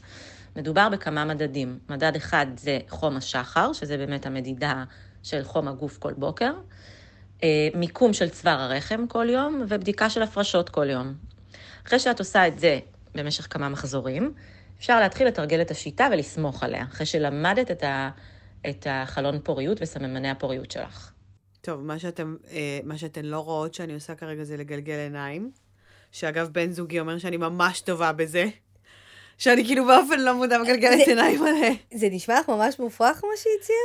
[0.56, 1.80] מדובר בכמה מדדים.
[1.90, 4.84] מדד אחד זה חום השחר, שזה באמת המדידה
[5.24, 6.52] של חום הגוף כל בוקר.
[7.44, 11.14] אה, מיקום של צוואר הרחם כל יום, ובדיקה של הפרשות כל יום.
[11.88, 12.80] אחרי שאת עושה את זה
[13.16, 14.34] במשך כמה מחזורים,
[14.80, 18.10] אפשר להתחיל לתרגל את השיטה ולסמוך עליה, אחרי שלמדת את, ה,
[18.70, 21.12] את החלון פוריות וסממני הפוריות שלך.
[21.62, 25.52] טוב, מה שאתם, אה, מה שאתן לא רואות שאני עושה כרגע זה לגלגל עיניים.
[26.12, 28.46] שאגב, בן זוגי אומר שאני ממש טובה בזה.
[29.38, 31.72] שאני כאילו באופן לא מודע מגלגלת זה- עיניים עליה.
[31.94, 33.80] זה נשמע לך ממש מופרך מה שהיא הציעה?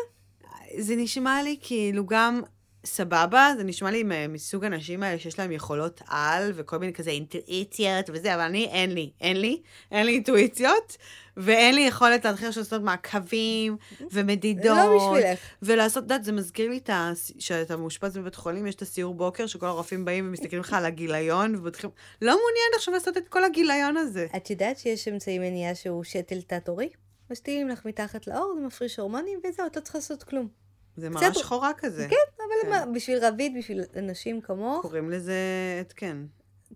[0.84, 2.40] זה נשמע לי כאילו גם
[2.84, 8.10] סבבה, זה נשמע לי מסוג אנשים האלה שיש להם יכולות על וכל מיני כזה אינטואיציות
[8.12, 10.96] וזה, אבל אני, אין לי, אין לי, אין לי אינטואיציות,
[11.36, 13.76] ואין לי יכולת להתחיל לעשות מעקבים
[14.10, 14.64] ומדידות.
[14.64, 15.38] לא בשבילך.
[15.62, 17.10] ולעשות, את יודעת, זה מזכיר לי את ה...
[17.38, 21.54] שאתה מאושפז בבית חולים, יש את הסיור בוקר, שכל הרופאים באים ומסתכלים לך על הגיליון,
[21.54, 21.90] ובודקים,
[22.22, 24.26] לא מעוניין עכשיו לעשות את כל הגיליון הזה.
[24.36, 26.88] את יודעת שיש אמצעי מניעה שהוא שתל תת-עורי?
[27.30, 30.48] משתילים לך מתחת לאור, זה מפריש הורמונים, וזהו, את לא צריכה לעשות כלום.
[30.96, 32.06] זה קצת- ממש שחורה כזה.
[32.10, 32.70] כן, אבל כן.
[32.88, 35.34] מה, בשביל רביד, בשביל אנשים כמוך, קוראים לזה
[35.80, 36.26] התקן.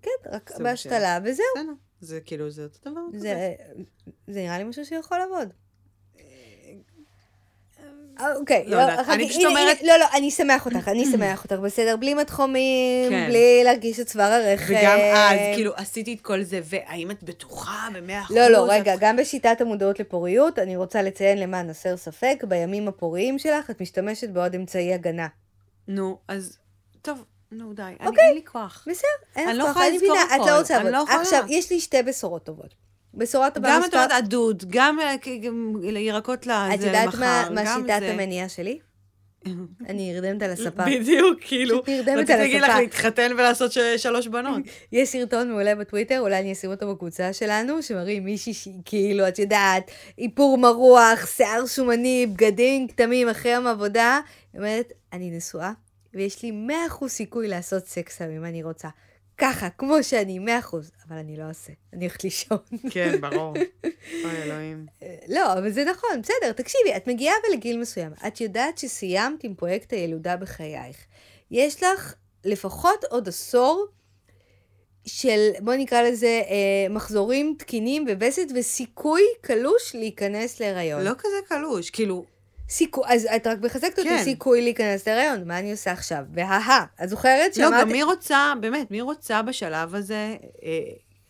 [0.02, 1.44] כן, רק סוג בהשתלה, וזהו.
[1.56, 1.72] בסדר.
[2.00, 3.00] זה כאילו, זה אותו דבר.
[3.12, 3.54] זה,
[4.26, 5.52] זה נראה לי משהו שיכול לעבוד.
[8.36, 11.04] אוקיי, לא לא, חכי, אני פשוט הנה, אומרת- הנה, לא, לא, אני אשמח אותך, אני
[11.08, 11.96] אשמח אותך, בסדר?
[11.96, 13.26] בלי מתחומים, כן.
[13.28, 14.74] בלי להרגיש את צוואר הרחם.
[14.80, 18.36] וגם אז, כאילו, עשיתי את כל זה, והאם את בטוחה במאה אחוז?
[18.36, 22.88] לא, לא, את- רגע, גם בשיטת המודעות לפוריות, אני רוצה לציין למען הסר ספק, בימים
[22.88, 25.26] הפוריים שלך את משתמשת בעוד אמצעי הגנה.
[25.88, 26.58] נו, אז,
[27.02, 27.82] טוב, נו, די.
[27.82, 28.24] אני- אוקיי.
[28.24, 28.84] אין לי כוח.
[28.90, 30.92] בסדר, אין אני לך לא כוח, אני מבינה, את לא רוצה אני לעבוד.
[30.92, 31.20] לא יכולה.
[31.22, 32.74] עכשיו, יש לי שתי בשורות טובות.
[33.16, 33.94] בשורה טובה גם את.
[33.94, 37.14] אומרת עדות, גם אה, כ- גם ירקות לזה את יודעת
[37.50, 38.00] מה שיטת.
[38.02, 38.78] המניעה שלי?
[39.88, 40.84] אני נרדמת על הספה.
[40.86, 41.82] בדיוק, כאילו.
[41.88, 42.80] נרדמת רציתי על להגיד לך הספה.
[42.80, 44.60] להתחתן ולעשות שלוש בנות.
[44.92, 49.38] יש סרטון מעולה בטוויטר, אולי אני אשים אותו בקבוצה שלנו, שמראים מישהי שהיא כאילו, את
[49.38, 54.20] יודעת, איפור מרוח, שיער שומני, בגדים כתמים אחרי יום עבודה.
[54.52, 55.72] היא אומרת, אני נשואה,
[56.14, 56.52] ויש לי
[56.90, 58.88] 100% סיכוי לעשות סקס אם אני רוצה.
[59.38, 60.42] ככה, כמו שאני, 100%,
[61.08, 61.72] אבל אני לא אעשה.
[61.92, 62.58] אני הולכת לישון.
[62.90, 63.54] כן, ברור.
[64.24, 64.86] אוי, אלוהים.
[65.28, 68.12] לא, אבל זה נכון, בסדר, תקשיבי, את מגיעה אבל לגיל מסוים.
[68.26, 70.96] את יודעת שסיימת עם פרויקט הילודה בחייך.
[71.50, 72.14] יש לך
[72.44, 73.86] לפחות עוד עשור
[75.06, 81.02] של, בוא נקרא לזה, אה, מחזורים תקינים בווסת וסיכוי קלוש להיכנס להיריון.
[81.02, 82.24] לא כזה קלוש, כאילו,
[82.68, 84.24] סיכוי, אז את רק מחזקת אותי כן.
[84.24, 86.24] סיכוי להיכנס להיריון, מה אני עושה עכשיו?
[86.34, 87.82] וההה, את זוכרת לא, שאמרתי...
[87.82, 90.78] גם מי רוצה, באמת, מי רוצה בשלב הזה אה,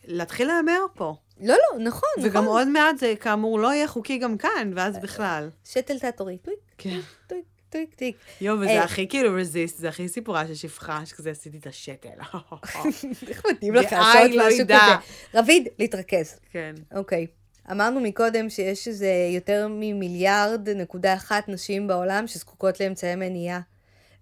[0.05, 1.15] להתחיל להמר פה?
[1.41, 2.57] לא, לא, נכון, וגם נכון.
[2.57, 5.49] עוד מעט זה כאמור לא יהיה חוקי גם כאן, ואז בכלל.
[5.65, 6.99] שתל תת-עורי, טוויק, כן.
[7.27, 8.17] טוויק, טוויק, טוויק.
[8.41, 8.61] יואו, אה.
[8.61, 12.09] וזה הכי כאילו רזיסט, זה הכי סיפורה של שפחה, שכזה עשיתי את השתל.
[13.27, 14.65] איך מתאים לך לעשות לא משהו.
[14.65, 14.75] כזה?
[15.33, 16.39] רביד, להתרכז.
[16.51, 16.75] כן.
[16.95, 17.27] אוקיי.
[17.71, 23.59] אמרנו מקודם שיש איזה יותר ממיליארד נקודה אחת נשים בעולם שזקוקות לאמצעי מניעה.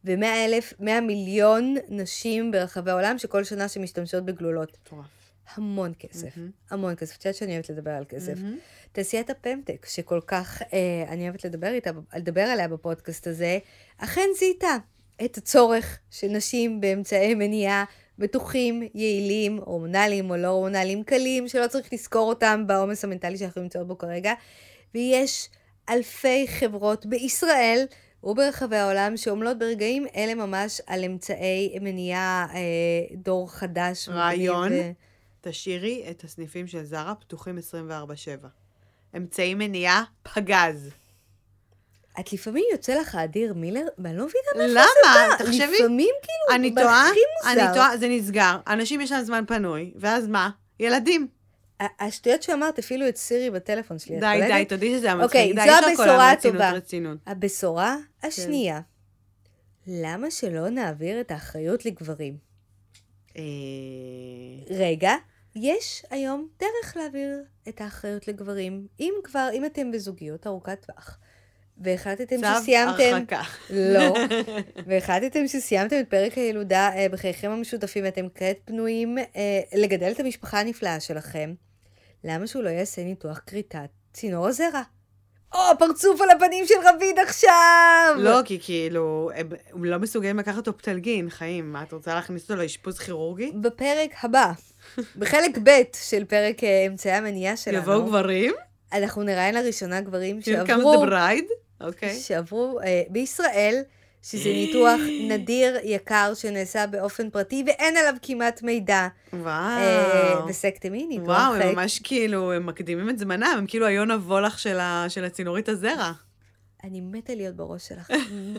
[0.06, 4.78] ו-100 אלף, 100 מיליון נשים ברחבי העולם שכל שנה שמשתמשות בגלולות.
[4.82, 5.06] מטורף.
[5.56, 6.38] המון כסף.
[6.70, 7.18] המון כסף.
[7.18, 8.34] את יודעת שאני אוהבת לדבר על כסף.
[8.92, 13.60] תעשיית הפמטק, שכל כך אה, אני אוהבת לדבר, איתה, לדבר עליה בפודקאסט הזה,
[13.98, 14.78] אכן זיהתה
[15.26, 17.84] את הצורך של נשים באמצעי מניעה
[18.20, 23.88] בטוחים, יעילים, הורמונליים או לא הורמונליים, קלים, שלא צריך לזכור אותם בעומס המנטלי שאנחנו נמצאות
[23.88, 24.34] בו כרגע.
[24.96, 25.50] ויש
[25.90, 27.86] אלפי חברות בישראל
[28.24, 34.10] וברחבי העולם שעומלות ברגעים אלה ממש על אמצעי מניעה אה, דור חדש.
[34.10, 34.66] רעיון.
[34.66, 34.94] מגניב,
[35.42, 38.48] תשאירי את הסניפים של זרה פתוחים 24/7.
[39.18, 40.90] אמצעי מניעה, פגז.
[42.20, 45.28] את לפעמים יוצא לך אדיר מילר, ואני לא מבינה מאיפה למה?
[45.28, 45.46] זה בא.
[45.46, 47.10] תחשבי, לפעמים כאילו, אני טועה,
[47.52, 47.74] אני.
[47.74, 48.58] טועה, זה נסגר.
[48.68, 50.50] אנשים יש להם זמן פנוי, ואז מה?
[50.80, 51.28] ילדים.
[51.80, 54.42] השטויות שאמרת, אפילו את סירי בטלפון שלי, די?
[54.48, 56.72] די, תודי שזה היה אוקיי, זו הבשורה הטובה.
[57.28, 58.28] הבשורה כן.
[58.28, 58.82] השנייה,
[59.88, 62.38] למה שלא נעביר את האחריות לגברים?
[63.38, 63.42] אה,
[64.70, 65.14] רגע,
[65.56, 68.88] יש היום דרך להעביר את האחריות לגברים.
[69.00, 71.20] אם כבר, אם אתם בזוגיות ארוכת טווח,
[71.78, 73.04] והחלטתם צו שסיימתם...
[73.04, 73.42] הרחקה.
[73.70, 74.16] לא.
[74.88, 80.60] והחלטתם שסיימתם את פרק הילודה אה, בחייכם המשותפים ואתם כעת פנויים אה, לגדל את המשפחה
[80.60, 81.54] הנפלאה שלכם,
[82.24, 84.82] למה שהוא לא יעשה ניתוח כריתת צינור הזרע?
[85.54, 88.16] או, פרצוף על הפנים של רביד עכשיו!
[88.18, 91.72] לא, כי כאילו, הם הם לא מסוגלים לקחת אופטלגין, חיים.
[91.72, 93.52] מה, את רוצה להכניס אותו לאשפוז כירורגי?
[93.62, 94.52] בפרק הבא,
[95.16, 98.54] בחלק ב' של פרק אה, אמצעי המניעה שלנו, יבואו גברים?
[98.94, 101.65] אנחנו נראיין לראשונה גברים Here comes שעברו, the bride?
[101.82, 102.20] אוקיי.
[102.20, 103.82] שעברו אה, בישראל,
[104.24, 105.00] שזה ניתוח
[105.30, 109.08] נדיר, יקר, שנעשה באופן פרטי, ואין עליו כמעט מידע.
[109.34, 110.48] אה, וואו.
[110.48, 111.66] וסקטמי, ניתוח וואו, חלק.
[111.66, 115.70] הם ממש כאילו, הם מקדימים את זמנם, הם כאילו היונה וולך של ה- של הצינורית
[115.70, 116.12] הזרע.
[116.84, 118.12] אני מתה להיות בראש שלך,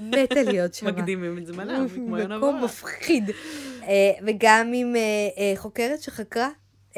[0.03, 0.87] מתה להיות שם.
[0.87, 2.65] מקדימים את זמנם, כמו יונה מקום וולך.
[2.65, 3.31] מפחיד.
[3.83, 3.93] אה,
[4.27, 5.01] וגם עם אה,
[5.39, 6.49] אה, חוקרת שחקרה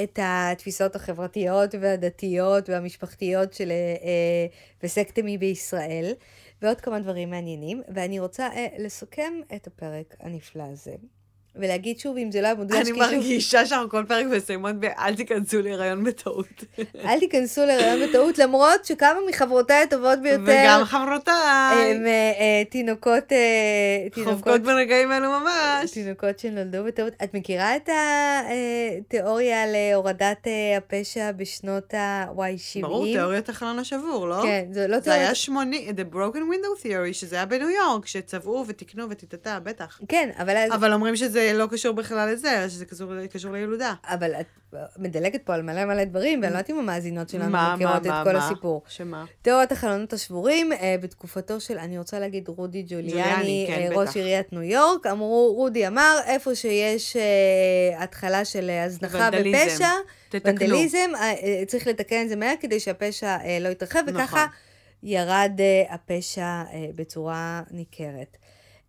[0.03, 4.47] את התפיסות החברתיות והדתיות והמשפחתיות של אה, אה,
[4.83, 6.13] וסקטמי בישראל,
[6.63, 7.83] ועוד כמה דברים מעניינים.
[7.95, 10.95] ואני רוצה אה, לסכם את הפרק הנפלא הזה.
[11.57, 14.75] ולהגיד שוב, אם זה לא היה מודגש, אני כי שוב, מרגישה שאנחנו כל פרק מסיימות
[14.81, 16.65] ב- אל תיכנסו להיריון בטעות.
[17.07, 23.33] אל תיכנסו להיריון בטעות, למרות שכמה מחברותיי הטובות ביותר, וגם חברותיי, הם אה, אה, תינוקות,
[23.33, 25.91] אה, תינוקות חובקות ברגעים אלו ממש.
[25.91, 27.13] תינוקות שנולדו בטעות.
[27.25, 27.89] את מכירה את
[29.01, 30.47] התיאוריה להורדת
[30.77, 32.85] הפשע בשנות ה-Y 70?
[32.85, 34.43] ברור, תיאוריית החלון השבור, לא?
[34.43, 35.23] כן, זה לא זה תיאוריה...
[35.23, 40.01] היה 80, The Broken Window Theory, שזה היה בניו יורק, שצבעו ותיקנו וטיטטה, בטח.
[40.09, 43.95] כן, אבל, אבל אומרים שזה לא קשור בכלל לזה, אלא שזה קשור, קשור לילודה.
[44.05, 44.47] אבל את
[44.97, 48.21] מדלגת פה על מלא מלא דברים, ואני לא יודעת אם המאזינות שלנו מה, מכירות מה,
[48.21, 48.47] את כל מה?
[48.47, 48.83] הסיפור.
[48.89, 49.25] שמה?
[49.43, 53.99] תיאוריית החלונות השבורים, אה, בתקופתו של, אני רוצה להגיד רודי ג'וליאני, ג'וליאני, כן, אה, בטח.
[53.99, 59.29] ראש עיריית ניו יורק, אמרו, רודי אמר, איפה שיש אה, התחלה של אה, הזנחה.
[59.33, 59.89] ופשע,
[60.29, 60.51] תתקנו.
[60.51, 64.49] ונדליזם, אה, אה, צריך לתקן את זה מהר כדי שהפשע אה, לא יתרחב, וככה נכון.
[65.03, 68.37] ירד אה, הפשע אה, בצורה ניכרת.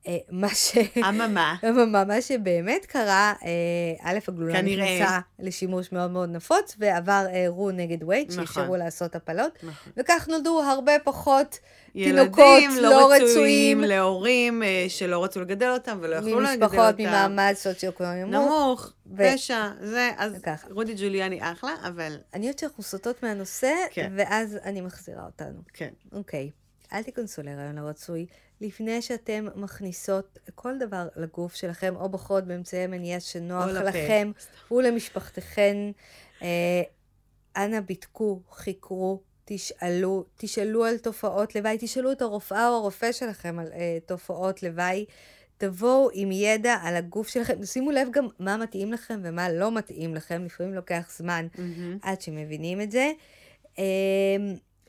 [0.08, 0.78] אה, מה ש...
[1.10, 1.56] אממה.
[1.70, 4.98] אממה, מה שבאמת קרה, אה, א', הגלולה כנראה.
[4.98, 8.46] נכנסה לשימוש מאוד מאוד נפוץ, ועבר אה, רו נגד וייט, נכון.
[8.46, 9.94] שאפשרו לעשות הפלות, נכון.
[9.98, 11.60] וכך נולדו הרבה פחות
[11.94, 16.76] תינוקות ילדים לא לא רצויים, רצויים להורים שלא רצו לגדל אותם ולא יכלו לגדל אותם.
[16.76, 18.34] ממשפחות ממעמד סוציו-אקונומי נמוך.
[18.36, 20.68] נמוך, ו- פשע, זה, אז וככה.
[20.72, 24.12] רודי ג'וליאני אחלה, אבל אני יודעת שאנחנו סוטות מהנושא, כן.
[24.16, 25.60] ואז אני מחזירה אותנו.
[25.74, 25.90] כן.
[26.12, 26.50] אוקיי,
[26.94, 28.26] אל תיכנסו להיריון הרצוי
[28.62, 33.84] לפני שאתם מכניסות כל דבר לגוף שלכם, או בוחרות באמצעי מניעה שנוח לפה.
[33.84, 34.32] לכם
[34.72, 35.92] ולמשפחתכם.
[36.42, 36.82] אה,
[37.58, 43.68] אנא בדקו, חקרו, תשאלו, תשאלו על תופעות לוואי, תשאלו את הרופאה או הרופא שלכם על
[43.74, 45.06] אה, תופעות לוואי.
[45.58, 50.16] תבואו עם ידע על הגוף שלכם, שימו לב גם מה מתאים לכם ומה לא מתאים
[50.16, 51.48] לכם, לפעמים לוקח זמן
[52.02, 53.12] עד שמבינים את זה.
[53.78, 53.84] אמ,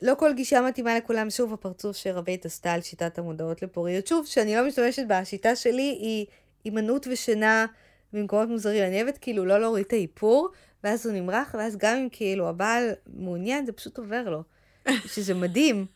[0.03, 1.31] לא כל גישה מתאימה לכולם.
[1.31, 4.07] שוב, הפרצוף שרבית עשתה על שיטת המודעות לפוריות.
[4.07, 6.27] שוב, שאני לא משתמשת בה, השיטה שלי היא
[6.65, 7.67] הימנעות ושינה
[8.13, 8.85] במקומות מוזרים.
[8.85, 10.49] אני אוהבת כאילו לא להוריד את האיפור,
[10.85, 14.43] ואז הוא נמרח, ואז גם אם כאילו הבעל מעוניין, זה פשוט עובר לו.
[15.15, 15.87] שזה מדהים.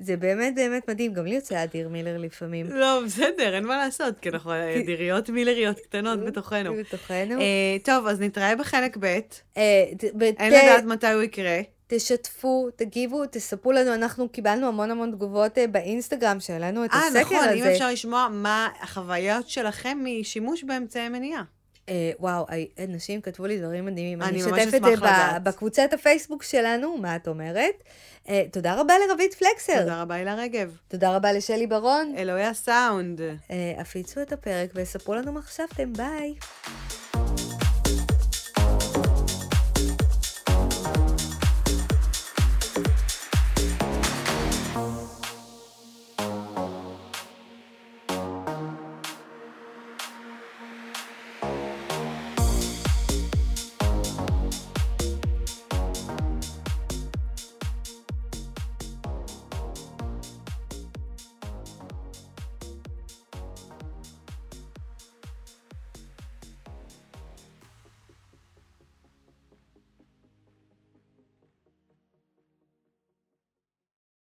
[0.00, 1.12] זה באמת באמת מדהים.
[1.12, 2.66] גם לי יוצא אדיר מילר לפעמים.
[2.66, 4.52] לא, בסדר, אין מה לעשות, כי אנחנו
[4.86, 6.74] דיריות מילריות קטנות בתוכנו.
[6.74, 7.40] בתוכנו.
[7.40, 9.04] אה, טוב, אז נתראה בחלק ב',
[9.56, 9.84] אה,
[10.20, 11.60] אין לדעת מתי הוא יקרה.
[11.88, 17.20] תשתפו, תגיבו, תספרו לנו, אנחנו קיבלנו המון המון תגובות אה, באינסטגרם שהעלינו את אה, הסקר
[17.20, 17.54] נכון, הזה.
[17.54, 21.42] אם אפשר לשמוע מה החוויות שלכם משימוש באמצעי מניעה.
[21.88, 22.46] אה, וואו,
[22.84, 24.22] אנשים כתבו לי דברים מדהימים.
[24.22, 25.42] אני אני ממש אשמח לדעת.
[25.42, 27.74] ב- בקבוצת הפייסבוק שלנו, מה את אומרת?
[28.28, 29.80] אה, תודה רבה לרבית פלקסר.
[29.80, 30.76] תודה רבה, הילה רגב.
[30.88, 32.14] תודה רבה לשלי ברון.
[32.18, 33.20] אלוהי הסאונד.
[33.20, 33.36] אה,
[33.78, 36.34] הפיצו את הפרק וספרו לנו מה חשבתם, ביי.